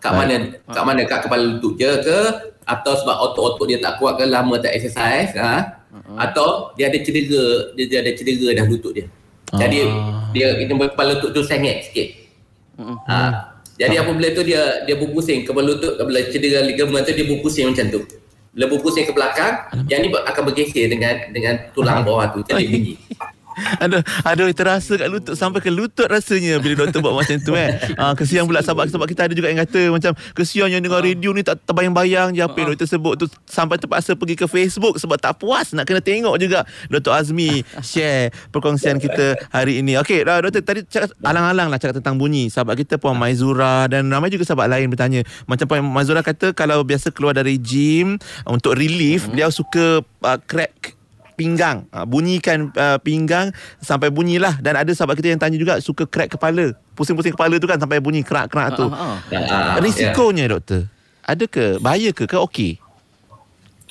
[0.01, 0.19] Kat Baik.
[0.25, 0.35] mana
[0.73, 2.19] kat mana kat kepala lutut je ke
[2.65, 5.84] atau sebab otot-otot dia tak kuat ke lama tak exercise ha?
[5.95, 6.17] Uh-huh.
[6.19, 9.07] Atau dia ada cedera, dia, dia ada cedera dah lutut dia.
[9.55, 10.27] Jadi ah.
[10.35, 12.07] dia kita kepala lutut tu sengit sikit.
[12.75, 12.99] Uh-huh.
[13.07, 13.55] Ha.
[13.75, 17.71] Jadi uh apabila tu dia dia berpusing kepala lutut kepala cedera ligamen tu dia berpusing
[17.71, 18.01] macam tu.
[18.55, 22.39] Bila berpusing ke belakang, yang ni akan bergeser dengan dengan tulang bawah tu.
[22.47, 22.95] Jadi bunyi.
[23.79, 27.71] Aduh, aduh terasa kat lutut sampai ke lutut rasanya bila doktor buat macam tu eh.
[28.01, 31.31] Ah kesian pula sahabat sebab kita ada juga yang kata macam kesian yang dengar radio
[31.31, 35.15] ni tak terbayang-bayang je apa yang doktor sebut tu sampai terpaksa pergi ke Facebook sebab
[35.15, 37.15] tak puas nak kena tengok juga Dr.
[37.15, 39.95] Azmi share perkongsian kita hari ini.
[40.03, 42.51] Okey, doktor tadi cakap alang-alang lah cakap tentang bunyi.
[42.51, 45.23] Sahabat kita Puan Maizura dan ramai juga sahabat lain bertanya.
[45.47, 49.35] Macam Puan Maizura kata kalau biasa keluar dari gym untuk relief, hmm.
[49.35, 50.94] dia suka uh, crack
[51.35, 51.85] pinggang.
[51.91, 53.51] Uh, bunyikan uh, pinggang
[53.83, 54.57] sampai bunyilah.
[54.63, 56.73] Dan ada sahabat kita yang tanya juga suka crack kepala.
[56.95, 58.87] Pusing-pusing kepala tu kan sampai bunyi kerak-kerak tu.
[58.87, 59.75] Uh, uh, uh.
[59.83, 60.51] risikonya yeah.
[60.55, 60.81] doktor.
[61.25, 61.65] Ada ke?
[61.83, 62.23] Bahaya ke?
[62.25, 62.79] Ke okey?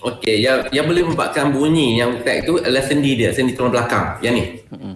[0.04, 4.20] Okey yang yang boleh membuatkan bunyi yang crack tu adalah sendi dia sendi tulang belakang
[4.20, 4.60] yang ni.
[4.68, 4.94] Uh-uh.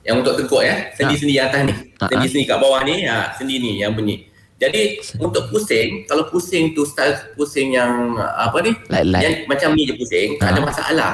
[0.00, 0.96] yang untuk tekuk ya?
[0.96, 1.44] Sendi-sendi uh.
[1.44, 1.74] atas ni.
[2.00, 4.32] Sendi-sendi kat bawah ni ha, sendi ni yang bunyi.
[4.56, 8.72] Jadi untuk pusing, kalau pusing tu style pusing yang apa ni?
[8.88, 9.20] Like, like.
[9.20, 11.12] Yang macam ni je pusing, tak ada masalah.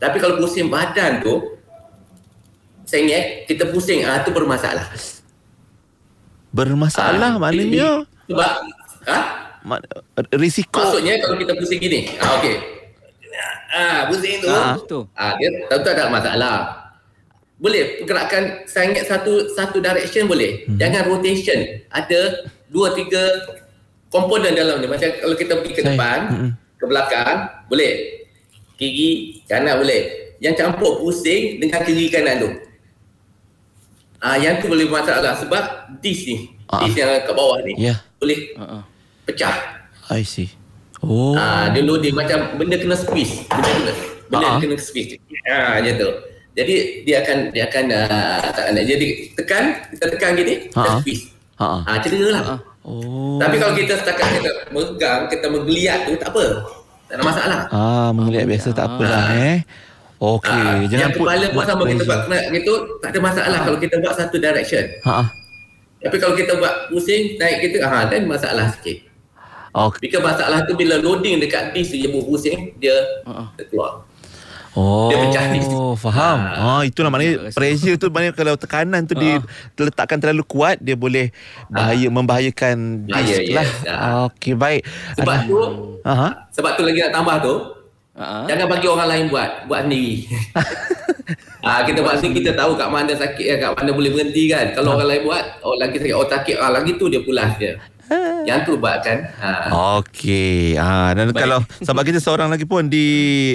[0.00, 1.60] Tapi kalau pusing badan tu
[2.88, 4.88] sengit, kita pusing ah tu bermasalah.
[6.50, 8.52] Bermasalah ha, maknanya sebab
[9.06, 9.18] ha?
[10.34, 10.80] risiko.
[10.80, 12.00] Maksudnya kalau kita pusing gini.
[12.16, 12.56] Ah okey.
[13.70, 14.48] Ah pusing tu.
[14.48, 15.04] Ah tu.
[15.12, 16.56] Ah dia tentu ada masalah.
[17.60, 20.64] Boleh pergerakan sangat satu satu direction boleh.
[20.64, 20.80] Hmm.
[20.80, 21.60] Jangan rotation.
[21.92, 23.20] Ada dua tiga
[24.08, 24.88] komponen dalam ni.
[24.88, 26.50] Macam kalau kita pergi ke depan, hmm.
[26.80, 27.36] ke belakang,
[27.68, 28.19] boleh
[28.80, 32.50] kiri kanan boleh yang campur pusing dengan kiri kanan tu
[34.24, 38.00] ah yang tu boleh masalah sebab disc ni uh disc yang kat bawah ni yeah.
[38.16, 38.80] boleh uh-uh.
[39.28, 39.84] pecah
[40.16, 40.48] i see
[41.04, 43.92] oh ah dia loading macam benda kena squeeze benda kena
[44.32, 44.58] benda uh-huh.
[44.64, 46.10] kena squeeze ah macam tu
[46.56, 46.74] jadi
[47.04, 50.80] dia akan dia akan uh, tak nak jadi tekan kita tekan gini uh-huh.
[50.80, 51.22] kita squeeze
[51.60, 51.84] uh-huh.
[51.84, 52.60] ah cedera lah uh-huh.
[52.80, 53.36] Oh.
[53.36, 56.64] Tapi kalau kita setakat kita megang, kita menggeliat tu tak apa.
[57.10, 57.60] Tak ada masalah.
[57.74, 59.42] Ah, mengeliat oh, biasa tak apalah ah.
[59.50, 59.58] eh.
[60.20, 63.56] Okey, ah, jangan yang kepala put, buat sama kita buat kena gitu, tak ada masalah
[63.56, 63.64] ah.
[63.64, 64.84] kalau kita buat satu direction.
[65.08, 65.16] Ha.
[66.00, 69.10] Tapi kalau kita buat pusing naik kita, ah, dan masalah sikit.
[69.74, 70.06] Okey.
[70.06, 72.94] Jika masalah tu bila loading dekat disk dia pusing, dia
[73.26, 73.48] uh-uh.
[73.72, 74.06] keluar.
[74.78, 75.58] Oh, dia pecah ni.
[75.66, 76.46] Oh, faham.
[76.46, 76.54] Ha.
[76.54, 79.42] Ah, itulah maknanya pressure tu maknanya kalau tekanan tu ha.
[79.74, 81.34] diletakkan terlalu kuat dia boleh
[81.66, 82.14] bahaya ha.
[82.14, 83.68] membahayakan disk lah.
[83.90, 83.94] Ha.
[84.30, 84.86] Okey, baik.
[85.18, 85.50] Sebab Aduh.
[85.50, 85.58] tu
[86.06, 86.28] Aha.
[86.54, 87.54] sebab tu lagi nak tambah tu.
[88.14, 88.46] Ha.
[88.46, 90.14] Jangan bagi orang lain buat, buat sendiri.
[91.60, 94.72] Ah kita buat sendiri kita tahu kat mana sakit kat mana boleh berhenti kan.
[94.72, 94.94] Kalau ha.
[94.98, 97.76] orang lain buat, oh lagi sakit, oh sakit, ah lagi tu dia pulas dia.
[98.48, 99.18] Yang tu buat kan.
[99.38, 99.50] Ha.
[100.00, 100.74] Okey.
[100.74, 101.14] Ha.
[101.14, 101.42] Dan Baik.
[101.46, 103.06] kalau sahabat kita seorang lagi pun di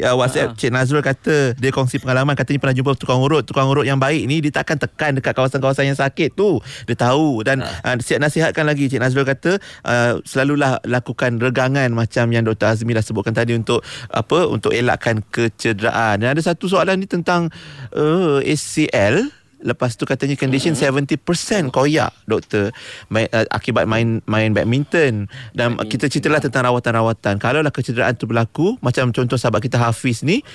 [0.01, 0.57] uh, WhatsApp ha.
[0.57, 3.43] Cik Nazrul kata dia kongsi pengalaman katanya pernah jumpa tukang urut.
[3.43, 6.63] Tukang urut yang baik ni dia takkan tekan dekat kawasan-kawasan yang sakit tu.
[6.87, 7.95] Dia tahu dan ha.
[7.95, 12.71] uh, siap nasihatkan lagi Cik Nazrul kata uh, selalulah lakukan regangan macam yang Dr.
[12.71, 16.23] Azmi dah sebutkan tadi untuk apa untuk elakkan kecederaan.
[16.23, 17.51] Dan ada satu soalan ni tentang
[17.91, 21.73] uh, ACL lepas tu katanya condition mm-hmm.
[21.73, 22.69] 70% koyak doktor
[23.09, 25.25] main, uh, akibat main main badminton.
[25.51, 25.89] Dan badminton.
[25.89, 27.41] kita ceritalah tentang rawatan-rawatan.
[27.41, 30.45] Kalau lah kecederaan tu berlaku macam contoh sahabat kita Hafiz ni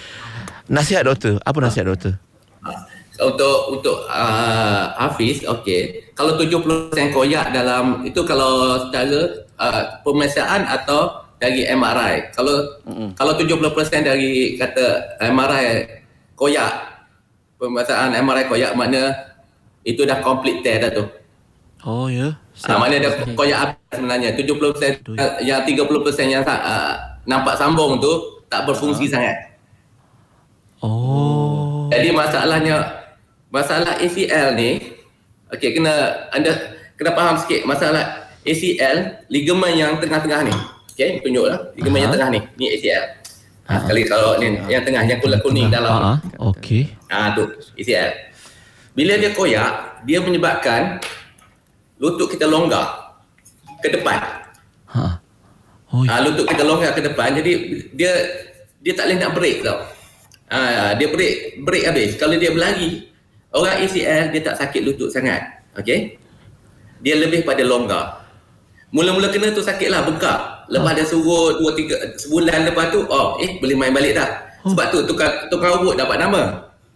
[0.70, 1.42] nasihat doktor.
[1.42, 2.14] Apa nasihat doktor?
[3.20, 6.14] Untuk untuk uh, Hafiz okey.
[6.14, 13.16] Kalau 70% koyak dalam itu kalau secara uh, pemeriksaan atau dari MRI kalau mm-hmm.
[13.16, 13.72] kalau 70%
[14.04, 15.88] dari kata MRI
[16.36, 16.89] koyak
[17.60, 19.12] pemeriksaan MRI koyak makna
[19.84, 21.04] itu dah complete tear dah tu.
[21.84, 22.32] Oh ya.
[22.32, 22.32] Yeah.
[22.68, 25.16] Ha, mana ada koyak apa sebenarnya 70% Aduh.
[25.44, 26.92] yang 30% yang uh,
[27.24, 29.10] nampak sambung tu tak berfungsi uh.
[29.12, 29.36] sangat.
[30.80, 31.88] Oh.
[31.92, 33.00] Jadi masalahnya
[33.52, 34.78] masalah ACL ni
[35.50, 35.92] okey kena
[36.30, 36.54] anda
[36.94, 40.54] kena faham sikit masalah ACL ligamen yang tengah-tengah ni
[40.94, 42.02] okey tunjuklah ligamen uh-huh.
[42.06, 43.19] yang tengah ni ni ACL
[43.70, 43.86] ha uh-huh.
[43.86, 44.66] kali kalau ni uh-huh.
[44.66, 46.50] yang tengah yang kuning dalam uh-huh.
[46.50, 47.46] okey ah tu
[47.78, 48.10] ACL
[48.98, 50.98] bila dia koyak dia menyebabkan
[52.02, 53.14] lutut kita longgar
[53.78, 54.18] ke depan
[54.90, 55.22] ha
[55.94, 57.52] oh, ah lutut kita longgar ke depan jadi
[57.94, 58.12] dia
[58.82, 59.78] dia tak boleh nak break tau
[60.50, 63.10] ah dia break break habis kalau dia berlari
[63.50, 65.42] Orang ACL dia tak sakit lutut sangat.
[65.74, 66.14] Okey.
[67.02, 68.22] Dia lebih pada longgar.
[68.94, 70.59] Mula-mula kena tu sakitlah bengkak.
[70.70, 74.30] Lepas dia suruh 2 3 sebulan lepas tu, oh, eh boleh main balik dah.
[74.62, 74.70] Oh.
[74.72, 76.42] Sebab tu tukar tukar robot dapat nama.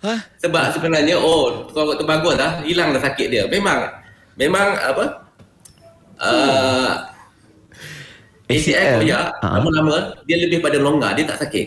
[0.04, 0.18] Hah?
[0.38, 3.44] Sebab sebenarnya oh, tukar robot tu bagus dah, hilang dah sakit dia.
[3.50, 3.90] Memang
[4.38, 5.04] memang apa?
[6.14, 6.90] Uh,
[8.46, 9.52] ACL koyak, uh-huh.
[9.58, 11.66] lama-lama dia lebih pada longgar, dia tak sakit.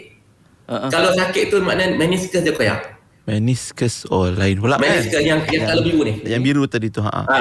[0.72, 0.88] Uh-huh.
[0.88, 2.98] Kalau sakit tu maknanya meniscus dia koyak.
[3.28, 5.28] Meniscus oh lain pula Meniscus kan?
[5.36, 6.24] yang yang kalau biru ni.
[6.24, 7.28] Yang biru tadi tu ha.
[7.28, 7.40] ha.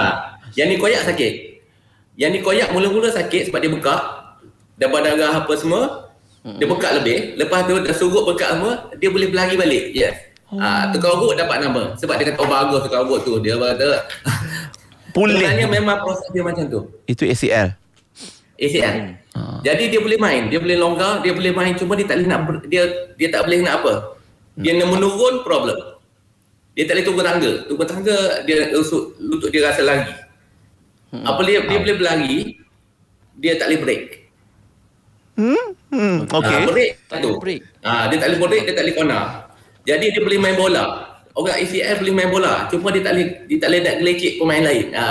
[0.58, 1.32] Yang ni koyak sakit.
[2.18, 4.02] Yang ni koyak mula-mula sakit sebab dia bekak.
[4.76, 6.12] Dan darah apa semua.
[6.46, 7.34] Dia bekak lebih.
[7.34, 9.84] Lepas tu dah surut bekak semua, dia boleh berlari balik.
[9.90, 10.14] Yes.
[10.46, 10.62] Oh.
[10.62, 11.98] Ha, tukar urut dapat nama.
[11.98, 13.42] Sebab dia kata oh bagus tukar urut tu.
[13.42, 14.06] Dia kata
[15.16, 15.42] Pulih.
[15.42, 16.80] Sebenarnya memang proses dia macam tu.
[17.08, 17.74] Itu ACL.
[18.60, 19.16] ACL.
[19.32, 19.58] Hmm.
[19.64, 22.40] Jadi dia boleh main, dia boleh longgar, dia boleh main cuma dia tak boleh nak
[22.68, 22.82] dia
[23.16, 23.92] dia tak boleh nak apa?
[24.60, 25.76] Dia nak menurun problem.
[26.76, 27.52] Dia tak boleh tunggu tangga.
[27.64, 30.12] Tunggu tangga dia lutut, lutut dia rasa lagi.
[31.10, 31.24] Hmm.
[31.24, 32.36] Apa dia dia boleh berlari
[33.40, 34.04] dia tak boleh break.
[35.36, 35.66] Hmm.
[35.92, 36.16] hmm.
[36.32, 36.56] Okey.
[36.56, 37.30] Ha, break tak tu.
[37.36, 37.60] Break.
[37.84, 39.24] Ha, dia tak boleh break, dia tak boleh corner.
[39.86, 40.84] Jadi dia boleh main bola.
[41.36, 42.64] Orang ACL boleh main bola.
[42.72, 44.86] Cuma dia tak boleh dia tak boleh nak gelecek pemain lain.
[44.96, 45.06] Ha.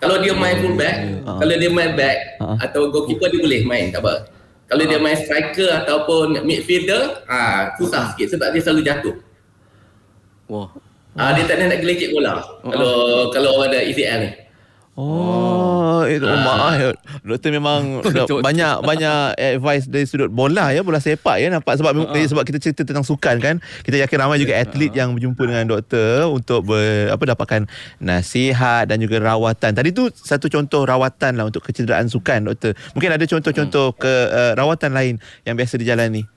[0.00, 0.96] Kalau dia main full back,
[1.28, 1.36] uh.
[1.40, 2.56] kalau dia main back uh.
[2.60, 4.28] atau goalkeeper dia boleh main tak apa.
[4.70, 9.16] Kalau dia main striker ataupun midfielder, ah susah sikit sebab dia selalu jatuh.
[10.46, 10.68] Wah.
[11.18, 12.40] Ah dia tak nak gelecek bola.
[12.64, 14.30] Kalau kalau ada ECL ni.
[15.00, 16.92] Oh, itu oh, maaf.
[17.24, 18.04] Doktor memang
[18.46, 22.60] banyak banyak advice dari sudut bola ya, bola sepak ya nampak sebab uh, sebab kita
[22.60, 23.54] cerita tentang sukan kan.
[23.80, 24.96] Kita yakin ramai juga atlet uh.
[25.00, 27.64] yang berjumpa dengan doktor untuk ber, apa dapatkan
[27.96, 29.72] nasihat dan juga rawatan.
[29.72, 32.76] Tadi tu satu contoh rawatan lah untuk kecederaan sukan doktor.
[32.92, 33.98] Mungkin ada contoh-contoh hmm.
[34.04, 35.14] ke uh, rawatan lain
[35.48, 36.28] yang biasa dijalani.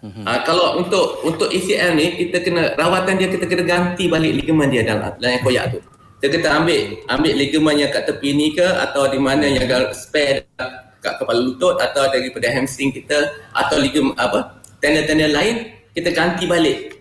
[0.00, 4.70] Uh, kalau untuk untuk ACL ni kita kena rawatan dia kita kena ganti balik ligamen
[4.70, 8.66] dia dalam dalam koyak tu kita kata ambil ambil ligamen yang kat tepi ni ke
[8.66, 10.50] atau di mana yang agak spare
[10.98, 15.54] kat kepala lutut atau daripada hamstring kita atau ligamen apa tendon-tendon lain
[15.94, 16.98] kita ganti balik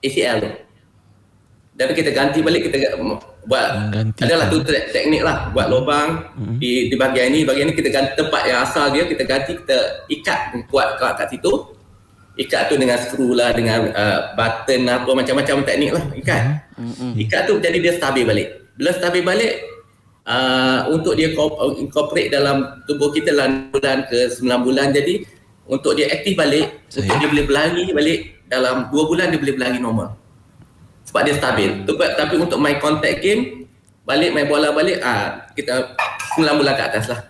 [0.00, 0.50] ACL tu
[1.76, 2.96] dan kita ganti balik kita
[3.46, 5.52] buat ganti adalah tu teknik lah.
[5.54, 6.56] Buat lubang mm-hmm.
[6.58, 7.40] di di bahagian ni.
[7.46, 9.78] Bahagian ni kita ganti tempat yang asal dia kita ganti kita
[10.10, 10.40] ikat
[10.72, 11.52] kuat kat, kat situ
[12.36, 16.42] ikat tu dengan skru lah dengan uh, button apa macam-macam teknik lah ikat
[16.76, 17.12] Mm-hmm.
[17.24, 18.48] Ikat tu jadi dia stabil balik.
[18.76, 19.64] Bila stabil balik,
[20.28, 21.32] uh, untuk dia
[21.80, 24.92] incorporate dalam tubuh kita lah bulan ke 9 bulan.
[24.92, 25.24] Jadi
[25.64, 27.08] untuk dia aktif balik, Saya.
[27.08, 30.08] untuk dia boleh berlari balik dalam 2 bulan dia boleh berlari normal.
[31.08, 31.70] Sebab dia stabil.
[31.88, 33.64] Tapi, tapi untuk main contact game,
[34.04, 35.96] balik main bola balik, ah kita
[36.36, 37.20] 9 bulan ke atas lah.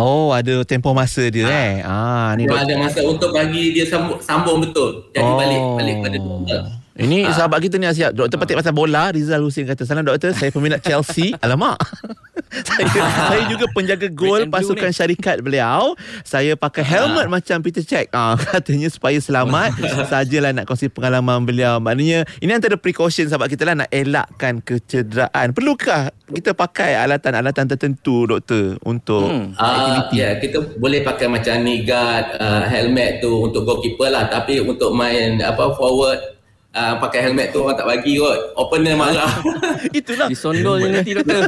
[0.00, 1.52] Oh, ada tempoh masa dia ha.
[1.52, 1.74] eh.
[1.84, 5.12] Ah, ni ada masa untuk bagi dia sambung, sambung betul.
[5.12, 5.36] Jadi oh.
[5.36, 6.62] balik balik pada normal.
[7.00, 7.32] Ini ha.
[7.32, 8.12] sahabat kita ni siap.
[8.12, 8.42] Doktor ha.
[8.44, 9.08] petik pasal bola.
[9.08, 11.32] Rizal Husin kata, salam doktor, saya peminat Chelsea.
[11.44, 11.80] Alamak.
[12.68, 15.96] saya, saya juga penjaga gol pasukan syarikat beliau.
[16.28, 17.32] Saya pakai helmet ha.
[17.32, 18.12] macam Peter Cech.
[18.12, 19.80] Ha, katanya supaya selamat.
[20.12, 21.80] Sajalah nak kongsi pengalaman beliau.
[21.80, 25.56] Maknanya, ini antara precaution sahabat kita lah nak elakkan kecederaan.
[25.56, 29.56] Perlukah kita pakai alatan-alatan tertentu, doktor, untuk hmm.
[29.56, 30.16] aktiviti?
[30.16, 34.28] Uh, ya, yeah, kita boleh pakai macam knee guard, uh, helmet tu untuk goalkeeper lah.
[34.28, 36.39] Tapi untuk main apa forward,
[36.74, 38.38] uh, pakai helmet tu orang tak bagi kot.
[38.58, 39.32] Opener marah.
[39.98, 40.28] Itulah.
[40.30, 41.42] Disondol je nanti doktor.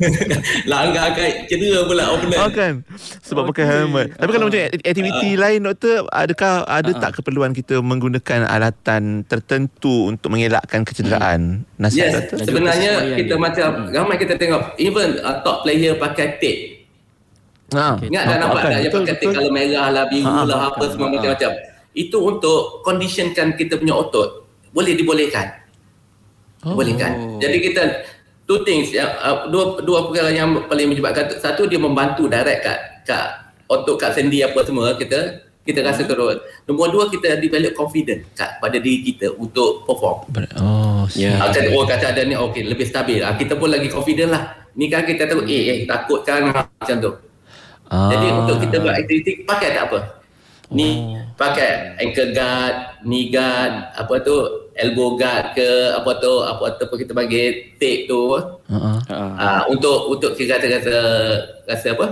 [0.70, 2.38] Langgar akan cedera pula opener.
[2.40, 2.74] Oh kan.
[3.26, 3.50] Sebab okay.
[3.54, 4.06] pakai helmet.
[4.16, 5.38] Tapi kalau macam aktiviti uh.
[5.38, 6.98] lain doktor, adakah ada uh.
[6.98, 11.66] tak keperluan kita menggunakan alatan tertentu untuk mengelakkan kecederaan?
[11.66, 11.82] Hmm.
[11.82, 12.14] Nasihat yes.
[12.16, 12.36] doktor?
[12.46, 13.40] Sebenarnya kita dia.
[13.40, 13.94] macam hmm.
[13.94, 16.60] ramai kita tengok even uh, top player pakai tape.
[17.70, 17.94] Ha.
[17.94, 18.10] Okay.
[18.10, 20.42] Ingat dah nampak tak dia pakai tape kalau merah lah, biru ha.
[20.42, 24.46] lah, apa semua macam-macam itu untuk conditionkan kita punya otot.
[24.70, 25.60] Boleh dibolehkan.
[26.60, 26.76] Oh.
[26.76, 27.40] bolehkan.
[27.40, 27.82] Jadi kita
[28.44, 28.92] two things.
[28.92, 31.40] Ya uh, dua dua perkara yang paling menyebabkan.
[31.40, 32.78] Satu dia membantu direct kat
[33.08, 33.26] kat
[33.64, 35.48] otot kat sendi apa semua kita.
[35.60, 40.24] Kita rasa terus nombor dua kita develop confident kat pada diri kita untuk perform.
[40.56, 41.36] Oh ya.
[41.36, 41.72] yeah.
[41.76, 43.20] oh kata ada ni okey lebih stabil.
[43.20, 44.56] Ah, kita pun lagi confident lah.
[44.76, 47.12] Ni kan kita tahu eh, eh takut kan macam tu.
[47.90, 48.06] Ah.
[48.06, 50.19] jadi untuk kita buat aktiviti pakai tak apa
[50.70, 51.18] ni oh.
[51.34, 54.34] pakai ankle guard, knee guard, apa tu
[54.78, 55.68] elbow guard ke
[55.98, 58.98] apa tu apa tu apa kita panggil tape tu uh-huh.
[59.10, 60.96] uh, untuk untuk kita kata kata
[61.66, 62.06] rasa apa?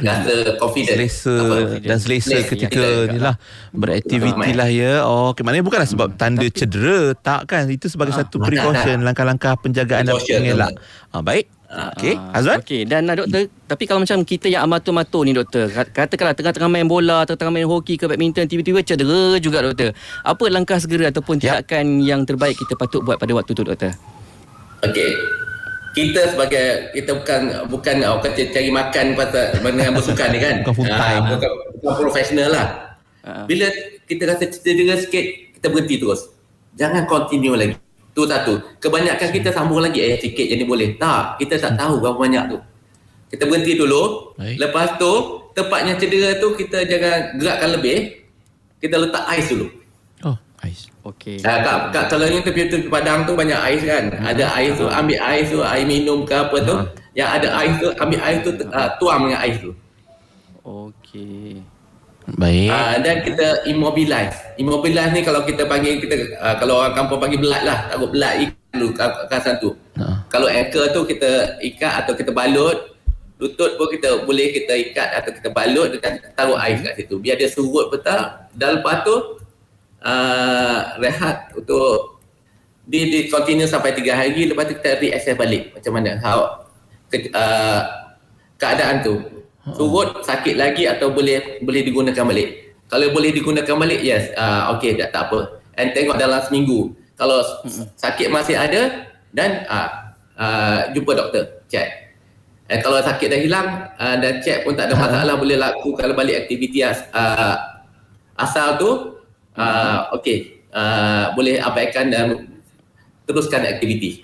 [0.00, 0.96] Rasa confident.
[0.96, 1.36] Selesa
[1.84, 3.36] dan selesa ketika ni lah
[3.76, 5.04] beraktiviti lah ya.
[5.04, 5.44] Oh okay.
[5.44, 7.68] maknanya bukanlah sebab tanda cedera tak kan?
[7.68, 10.72] Itu sebagai ha, satu precaution langkah-langkah penjagaan dan pengelak.
[11.12, 12.58] Ah, baik Okey, ah, Azwan?
[12.58, 16.82] Okey, dan uh, doktor, tapi kalau macam kita yang amatur-amatur ni doktor, katakanlah tengah-tengah main
[16.82, 19.94] bola, tengah-tengah main hoki ke badminton, tiba-tiba cedera juga doktor.
[20.26, 21.62] Apa langkah segera ataupun yep.
[21.62, 23.94] tindakan yang terbaik kita patut buat pada waktu tu doktor?
[24.82, 25.14] Okey.
[25.94, 30.54] Kita sebagai kita bukan bukan orang kata cari makan pasal dengan bersukan ni kan.
[30.66, 31.22] Bukan full time.
[31.22, 32.66] Uh, bukan, bukan profesional lah.
[33.22, 33.46] Uh.
[33.46, 33.70] Bila
[34.10, 36.34] kita rasa cedera sikit, kita berhenti terus.
[36.74, 37.89] Jangan continue lagi.
[38.10, 38.58] Tu satu.
[38.82, 40.98] Kebanyakan kita sambung lagi eh sikit jadi boleh.
[40.98, 42.58] Tak, kita tak tahu berapa banyak tu.
[43.30, 44.34] Kita berhenti dulu.
[44.34, 44.58] Baik.
[44.58, 45.12] Lepas tu,
[45.54, 48.26] tepatnya cedera tu kita jangan gerakkan lebih.
[48.82, 49.70] Kita letak ais dulu.
[50.26, 50.36] Oh,
[50.66, 50.90] ais.
[51.06, 51.38] Okey.
[51.40, 54.10] Uh, kak, kak, kalau yang tepi tepi padang tu banyak ais kan.
[54.10, 54.26] Hmm.
[54.34, 56.74] Ada ais tu, ambil ais tu, air minum ke apa tu.
[56.74, 56.90] Hmm.
[57.14, 59.70] Yang ada ais tu, ambil ais tu, uh, tuang dengan ais tu.
[60.66, 61.62] Okey.
[62.36, 62.70] Baik.
[62.70, 64.36] Uh, dan kita immobilize.
[64.60, 68.34] Immobilize ni kalau kita panggil kita uh, kalau orang kampung panggil belat lah, takut belat
[68.46, 68.88] ikat dulu
[69.26, 69.74] kawasan tu.
[69.98, 70.20] Uh.
[70.30, 72.94] Kalau ankle tu kita ikat atau kita balut,
[73.40, 77.18] lutut pun kita boleh kita ikat atau kita balut dan taruh air kat situ.
[77.18, 78.20] Biar dia surut betul.
[78.54, 79.40] Dan lepas tu
[80.04, 82.20] uh, rehat untuk
[82.90, 86.66] di, di continue sampai 3 hari lepas tu kita reassess balik macam mana how
[87.06, 87.86] ke, uh,
[88.58, 89.14] keadaan tu
[89.76, 92.48] surut sakit lagi atau boleh boleh digunakan balik?
[92.90, 94.34] Kalau boleh digunakan balik yes.
[94.34, 95.62] Uh, okey tak, tak apa.
[95.78, 96.94] And tengok dalam seminggu.
[97.14, 97.44] Kalau
[98.00, 99.88] sakit masih ada dan uh,
[100.40, 102.10] uh, jumpa doktor check.
[102.70, 103.68] And kalau sakit dah hilang
[103.98, 107.54] uh, dan check pun tak ada masalah boleh lakukan balik aktiviti uh,
[108.38, 108.90] asal tu
[109.58, 112.46] uh, okey uh, boleh abaikan dan
[113.26, 114.22] teruskan aktiviti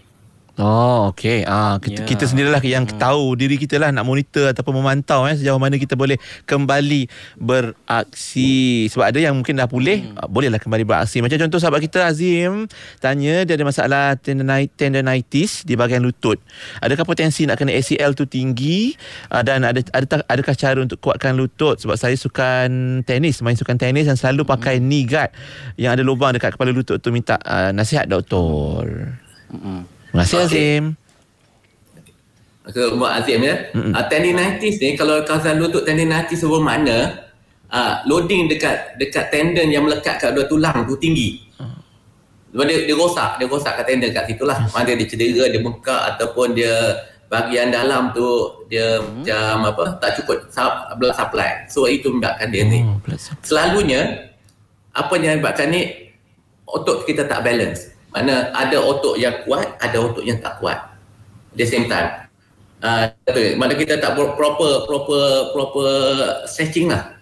[0.57, 1.45] Oh, okey.
[1.45, 2.09] Ah, kita, yeah.
[2.09, 2.97] kita sendirilah yang hmm.
[2.97, 6.17] tahu diri kita lah nak monitor ataupun memantau eh sejauh mana kita boleh
[6.49, 8.89] kembali beraksi.
[8.89, 10.17] Sebab ada yang mungkin dah pulih, hmm.
[10.17, 11.21] Ah, bolehlah kembali beraksi.
[11.21, 12.65] Macam contoh sahabat kita Azim
[13.05, 16.41] tanya dia ada masalah tendonitis di bahagian lutut.
[16.81, 18.97] Adakah potensi nak kena ACL tu tinggi
[19.29, 23.77] uh, dan ada ada adakah cara untuk kuatkan lutut sebab saya sukan tenis, main sukan
[23.77, 24.85] tenis dan selalu pakai hmm.
[24.89, 25.31] knee guard
[25.77, 29.13] yang ada lubang dekat kepala lutut tu minta uh, nasihat doktor.
[29.53, 29.96] Hmm.
[30.11, 30.47] Terima kasih okay.
[30.47, 30.85] Azim.
[32.67, 33.55] Ke Umar Azim ya.
[33.75, 37.27] Uh, tendinitis ni kalau kawasan lutut tendinitis sebelum mana
[37.71, 41.47] uh, loading dekat dekat tendon yang melekat kat dua tulang tu tinggi.
[42.57, 44.59] Sebab dia, dia rosak, dia rosak kat tendon kat situ lah.
[44.73, 46.73] Mana dia cedera, dia bengkak ataupun dia
[47.27, 48.27] bahagian dalam tu
[48.71, 49.27] dia hmm.
[49.27, 50.47] macam apa tak cukup
[50.99, 51.67] blood supply.
[51.71, 52.87] So itu menyebabkan dia ni.
[52.87, 52.99] Oh,
[53.43, 54.31] Selalunya
[54.95, 56.11] apa yang menyebabkan ni
[56.67, 57.95] otot kita tak balance.
[58.15, 60.79] Mana ada otot yang kuat, ada otot yang tak kuat.
[61.53, 62.27] At the same time.
[62.85, 63.09] Uh,
[63.57, 65.23] mana kita tak proper proper
[65.57, 65.91] proper
[66.45, 67.17] stretching lah.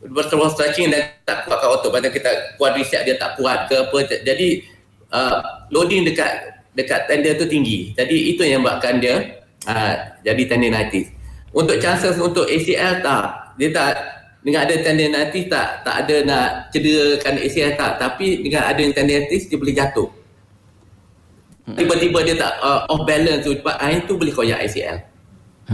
[0.00, 1.90] Proper stretching dan tak kuat kat otot.
[1.90, 3.98] Mana kita quadricep dia tak kuat ke apa.
[4.22, 4.62] Jadi
[5.10, 5.42] uh,
[5.74, 7.94] loading dekat dekat tendon tu tinggi.
[7.94, 11.10] Jadi itu yang buatkan dia uh, jadi tendinitis.
[11.54, 13.54] Untuk chances untuk ACL tak.
[13.54, 13.90] Dia tak
[14.44, 15.68] dengan ada tendinitis tak?
[15.82, 17.92] Tak ada nak cederakan ACL tak?
[17.96, 20.10] Tapi dengan ada tendinitis dia boleh jatuh.
[21.64, 21.80] Hmm.
[21.80, 23.56] tiba-tiba dia tak uh, off balance tu.
[23.56, 25.00] Sebab uh, itu boleh koyak ACL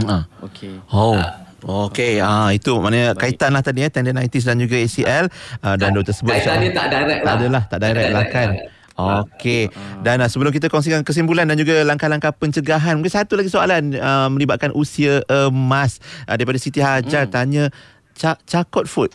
[0.07, 0.23] ha.
[0.47, 0.73] Okey.
[0.91, 1.19] Oh.
[1.19, 5.29] Uh, Okey, ah itu maknanya kaitan lah tadi ya tendinitis dan juga ACL
[5.61, 7.27] uh, dan doktor sebut kaitan dia tak direct lah.
[7.29, 8.49] Tak adalah, tak direct tak lah kan.
[8.97, 9.63] Okey.
[10.01, 14.25] Dan uh, sebelum kita kongsikan kesimpulan dan juga langkah-langkah pencegahan, mungkin satu lagi soalan uh,
[14.33, 16.01] melibatkan usia emas.
[16.25, 17.33] Uh, daripada Siti Hajar hmm.
[17.33, 17.63] tanya
[18.21, 19.11] cakot food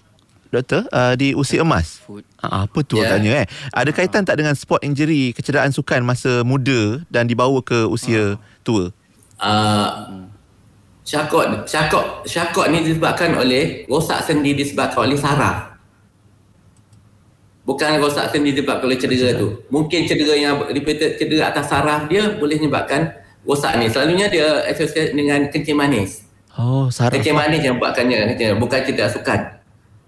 [0.50, 2.02] doktor uh, di usia emas.
[2.02, 2.24] Food.
[2.40, 3.11] Uh, apa tu yeah.
[3.11, 3.46] tanya eh?
[3.74, 8.62] Ada kaitan tak dengan sport injury kecederaan sukan masa muda dan dibawa ke usia uh.
[8.62, 8.90] tua?
[9.36, 10.24] Uh,
[11.04, 15.76] cakot cakot cakot ni disebabkan oleh rosak sendi disebabkan oleh saraf.
[17.66, 19.66] Bukan rosak sendi disebabkan oleh cedera tu.
[19.68, 23.12] Mungkin cedera yang repeated cedera atas saraf dia boleh menyebabkan
[23.44, 23.90] rosak ni.
[23.90, 26.26] Selalunya dia associate dengan kencing manis
[26.57, 27.12] Oh, saraf.
[27.12, 29.57] Kencing manis yang buatkannya, bukan kita sukan.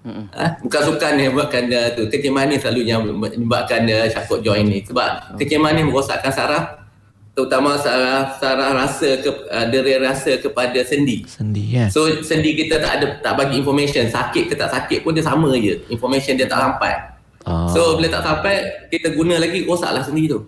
[0.09, 0.47] Ha?
[0.65, 2.09] Bukan sukan yang buatkan dia tu.
[2.09, 4.81] Kencing manis selalu yang menyebabkan dia cakut joint ni.
[4.81, 5.45] Sebab okay.
[5.45, 6.65] kencing manis merosakkan saraf.
[7.37, 11.23] Terutama saraf, saraf rasa, ke, uh, rasa kepada sendi.
[11.29, 11.87] Sendi, ya.
[11.87, 11.89] Yeah.
[11.93, 14.11] So, sendi kita tak ada tak bagi information.
[14.11, 15.79] Sakit ke tak sakit pun dia sama je.
[15.87, 16.99] Information dia tak sampai.
[17.47, 17.71] Oh.
[17.71, 20.43] So, bila tak sampai, kita guna lagi rosaklah sendi tu.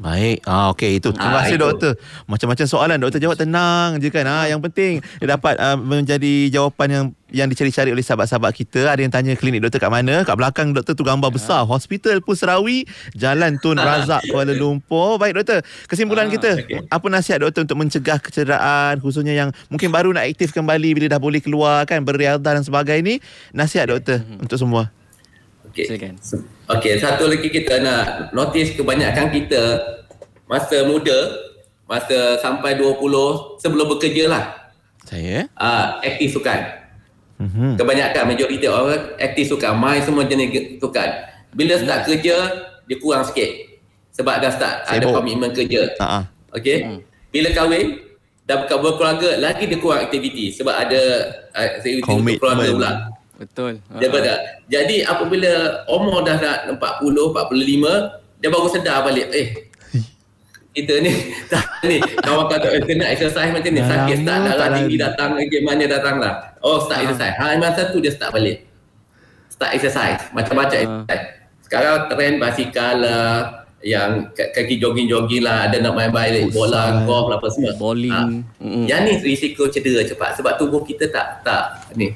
[0.00, 0.48] Baik.
[0.48, 1.12] Ah okey itu.
[1.12, 1.92] Terima kasih doktor.
[2.24, 4.24] Macam-macam soalan doktor jawab tenang je kan.
[4.24, 8.88] Ah yang penting dia dapat uh, menjadi jawapan yang yang dicari-cari oleh sahabat-sahabat kita.
[8.88, 10.24] Ada yang tanya klinik doktor kat mana?
[10.24, 11.68] Kat belakang doktor tu gambar besar.
[11.68, 15.20] Hospital Pusrawi, Jalan Tun Razak Kuala Lumpur.
[15.20, 15.60] Baik doktor.
[15.84, 16.80] Kesimpulan ah, kita, okay.
[16.88, 21.20] apa nasihat doktor untuk mencegah kecederaan khususnya yang mungkin baru nak aktif kembali bila dah
[21.20, 23.14] boleh keluar kan beriadah dan sebagainya ni?
[23.52, 24.48] Nasihat doktor hmm.
[24.48, 24.88] untuk semua.
[25.88, 26.12] Okey.
[26.20, 26.44] Silakan.
[26.70, 29.62] Okey, satu lagi kita nak notice kebanyakan kita
[30.50, 31.18] masa muda,
[31.86, 34.44] masa sampai 20 sebelum bekerja lah.
[35.06, 35.46] Saya?
[35.58, 36.60] Ah, uh, aktif sukan.
[37.40, 37.70] Mm-hmm.
[37.80, 41.08] Kebanyakan majoriti orang aktif sukan, main semua jenis sukan.
[41.56, 42.08] Bila start mm.
[42.12, 42.36] kerja,
[42.84, 43.50] dia kurang sikit.
[44.12, 44.94] Sebab dah start Sibuk.
[44.94, 45.82] ada komitmen kerja.
[45.96, 46.22] Uh-huh.
[46.54, 46.84] Okey.
[46.84, 47.00] Mm.
[47.32, 47.86] Bila kahwin,
[48.44, 51.02] dah berkeluarga, lagi dia kurang aktiviti sebab ada
[51.56, 52.92] uh, aktiviti untuk keluarga pula.
[53.40, 53.80] Betul.
[53.88, 54.36] Daripada.
[54.36, 54.68] Uh-huh.
[54.68, 55.52] Jadi apabila
[55.88, 59.48] umur dah nak 40, 45, dia baru sedar balik, eh
[60.70, 61.12] kita ni
[61.52, 65.58] tak ni kawan kata eh, kena exercise macam ni sakit start darah tinggi datang lagi
[65.66, 67.10] mana datang lah oh start uh-huh.
[67.10, 68.70] exercise ha masa tu dia start balik
[69.50, 71.02] start exercise macam-macam uh.
[71.10, 71.26] exercise
[71.66, 73.26] sekarang trend basikal lah
[73.80, 78.28] yang kaki jogging-jogging lah ada nak main balik bola golf lah apa semua bowling ha.
[78.28, 78.84] mm-hmm.
[78.86, 82.12] yang ni risiko cedera cepat sebab tubuh kita tak tak ni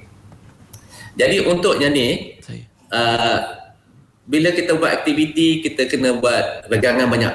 [1.15, 2.39] jadi untuk yang ni,
[2.91, 3.39] uh,
[4.27, 7.35] bila kita buat aktiviti, kita kena buat regangan banyak.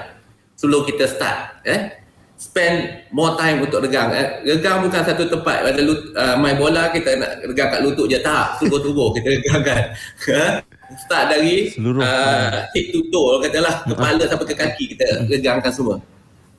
[0.60, 1.64] Sebelum kita start.
[1.64, 1.96] Eh?
[2.36, 4.12] Spend more time untuk regang.
[4.12, 4.44] Eh?
[4.44, 5.64] Regang bukan satu tempat.
[5.64, 8.20] Pada uh, main bola, kita nak regang kat lutut je.
[8.20, 9.84] Tak, tubuh-tubuh kita regangkan.
[10.30, 10.54] Eh?
[10.90, 13.86] start dari Seluruh uh, hip to toe, katalah.
[13.86, 16.02] Kepala sampai ke kaki, kita regangkan semua.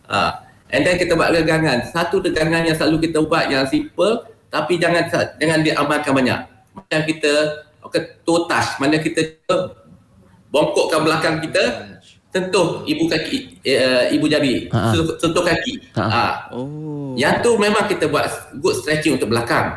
[0.06, 0.30] Uh,
[0.70, 1.82] and then kita buat regangan.
[1.90, 6.40] Satu regangan yang selalu kita buat yang simple, tapi jangan jangan diamalkan banyak
[6.80, 7.32] macam kita
[7.84, 9.40] okay, totas mana kita
[10.48, 11.90] bongkokkan belakang kita
[12.30, 14.70] sentuh ibu kaki uh, ibu jari.
[14.70, 14.94] Ha-ha.
[15.18, 15.82] sentuh kaki.
[15.98, 16.54] Ha.
[16.54, 17.12] oh.
[17.18, 19.74] Yang tu memang kita buat good stretching untuk belakang.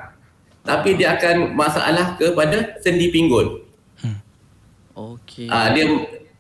[0.64, 3.68] Tapi dia akan masalah kepada sendi pinggul.
[4.00, 4.22] Hmm.
[4.96, 5.50] okey.
[5.50, 5.86] Uh, dia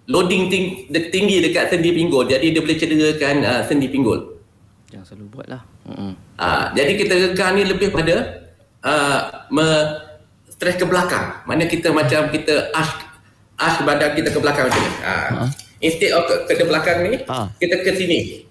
[0.07, 2.29] loading ting- tinggi dekat sendi pinggul.
[2.29, 4.37] Jadi dia boleh cederakan uh, sendi pinggul.
[4.93, 5.61] Yang selalu buatlah.
[5.83, 6.13] Hmm.
[6.39, 8.47] uh, jadi kita rekan ni lebih pada
[8.85, 10.02] uh, me-
[10.63, 11.43] stress ke belakang.
[11.43, 13.03] Mana kita macam kita ask
[13.59, 14.91] ask badan kita ke belakang macam ni.
[15.03, 15.13] Ha.
[15.27, 15.49] Uh-huh.
[15.83, 17.51] Instead of ke, ke belakang ni, uh.
[17.59, 18.47] kita ke sini.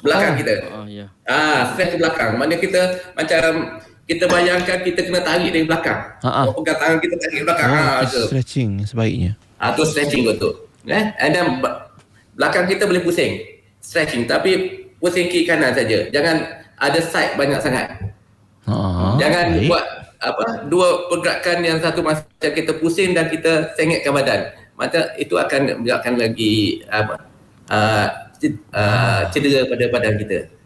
[0.00, 0.36] Belakang uh.
[0.40, 0.52] kita.
[0.72, 1.12] Oh, yeah.
[1.28, 2.40] Ah, stress ke belakang.
[2.40, 3.76] Mana kita macam
[4.08, 6.00] kita bayangkan kita kena tarik dari belakang.
[6.24, 6.56] Uh-huh.
[6.56, 7.68] Pegang tangan kita tarik belakang.
[7.68, 9.36] Uh, ha, stretching sebaiknya.
[9.60, 10.56] Ah, tu stretching betul.
[10.88, 11.04] Eh?
[11.20, 11.60] And then
[12.32, 13.44] belakang kita boleh pusing.
[13.84, 16.08] Stretching tapi pusing kiri kanan saja.
[16.08, 17.92] Jangan ada side banyak sangat.
[18.64, 19.20] Uh-huh.
[19.20, 19.68] Jangan Baik.
[19.68, 25.34] buat apa dua pergerakan yang satu masa kita pusing dan kita sengitkan badan maka itu
[25.38, 27.14] akan menyebabkan lagi apa
[27.70, 28.06] uh,
[28.74, 30.58] uh, cedera pada badan kita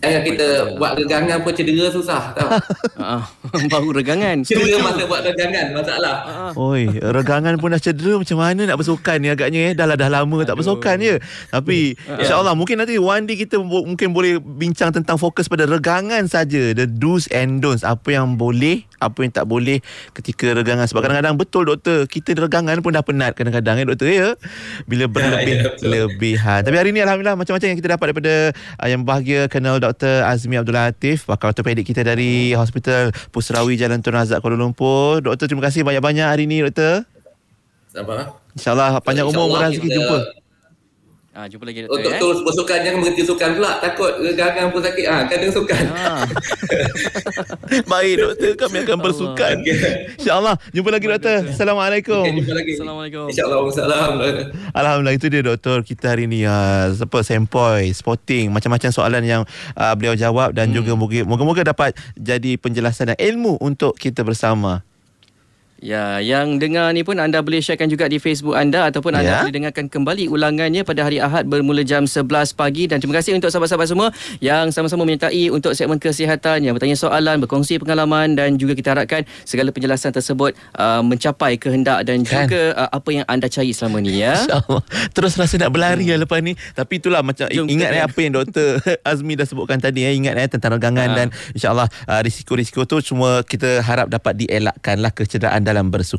[0.00, 0.48] Jangan kita
[0.80, 2.48] buat regangan pun cedera susah tau.
[3.00, 3.24] Ah,
[3.72, 4.44] baru regangan.
[4.44, 6.16] Cedera masa buat regangan masalah.
[6.52, 9.72] Oi, regangan pun dah cedera macam mana nak bersukan ni agaknya eh.
[9.72, 10.48] Dah lah dah lama Aduh.
[10.48, 11.16] tak bersukan je.
[11.48, 12.20] Tapi yeah.
[12.20, 16.84] insya-Allah mungkin nanti one day kita mungkin boleh bincang tentang fokus pada regangan saja, the
[16.84, 19.80] do's and don'ts, apa yang boleh, apa yang tak boleh
[20.12, 24.28] ketika regangan sebab kadang-kadang betul doktor, kita regangan pun dah penat kadang-kadang eh doktor ya.
[24.84, 26.60] Bila berlebih-lebihan.
[26.62, 28.34] Tapi hari ni alhamdulillah macam-macam yang kita dapat daripada
[28.78, 30.28] uh, yang bahagia kenal Dr.
[30.28, 35.24] Azmi Abdul Latif, pakar ortopedik kita dari Hospital Pusrawi Jalan Tun Razak Kuala Lumpur.
[35.24, 37.08] Doktor, terima kasih banyak-banyak hari ini, Doktor.
[37.90, 38.38] Sama.
[38.54, 40.39] InsyaAllah panjang umur, murah rezeki jumpa.
[41.30, 42.18] Ha, jumpa lagi doktor Untuk ya.
[42.18, 43.78] terus bersukan jangan berhenti sukan pula.
[43.78, 45.06] Takut regangan pun sakit.
[45.06, 45.82] Ha, kadang sukan.
[45.94, 46.14] Ha.
[47.94, 49.54] Baik doktor kami akan bersukan.
[49.62, 50.10] Okay.
[50.18, 50.58] InsyaAllah.
[50.74, 51.46] Jumpa lagi doktor.
[51.46, 52.26] Assalamualaikum.
[52.26, 52.70] Okay, jumpa lagi.
[52.74, 53.24] Assalamualaikum.
[53.30, 53.58] InsyaAllah.
[53.62, 54.44] Assalamualaikum.
[54.74, 56.42] Alhamdulillah itu dia doktor kita hari ni.
[56.42, 58.50] Uh, apa, sempoi, spotting.
[58.50, 59.42] Macam-macam soalan yang
[59.78, 60.50] uh, beliau jawab.
[60.50, 60.82] Dan hmm.
[60.82, 60.98] juga
[61.30, 64.82] moga-moga dapat jadi penjelasan dan ilmu untuk kita bersama.
[65.80, 69.40] Ya, yang dengar ni pun anda boleh sharekan juga di Facebook anda ataupun anda ya.
[69.40, 73.48] boleh dengarkan kembali ulangannya pada hari Ahad bermula jam 11 pagi dan terima kasih untuk
[73.48, 74.12] sahabat-sahabat semua
[74.44, 79.24] yang sama-sama menyertai untuk segmen kesihatan yang bertanya soalan, berkongsi pengalaman dan juga kita harapkan
[79.48, 82.44] segala penjelasan tersebut uh, mencapai kehendak dan kan?
[82.44, 84.36] juga uh, apa yang anda cari selama ni ya.
[85.16, 86.28] Terus rasa nak berlari hmm.
[86.28, 88.84] lepas ni tapi itulah macam Jom ingat eh apa yang Dr.
[89.16, 91.16] Azmi dah sebutkan tadi ya ingat eh tentang regangan ha.
[91.24, 91.26] dan
[91.56, 96.18] insyaallah uh, risiko-risiko tu semua kita harap dapat dielakkanlah kecederaan dalam bersukan.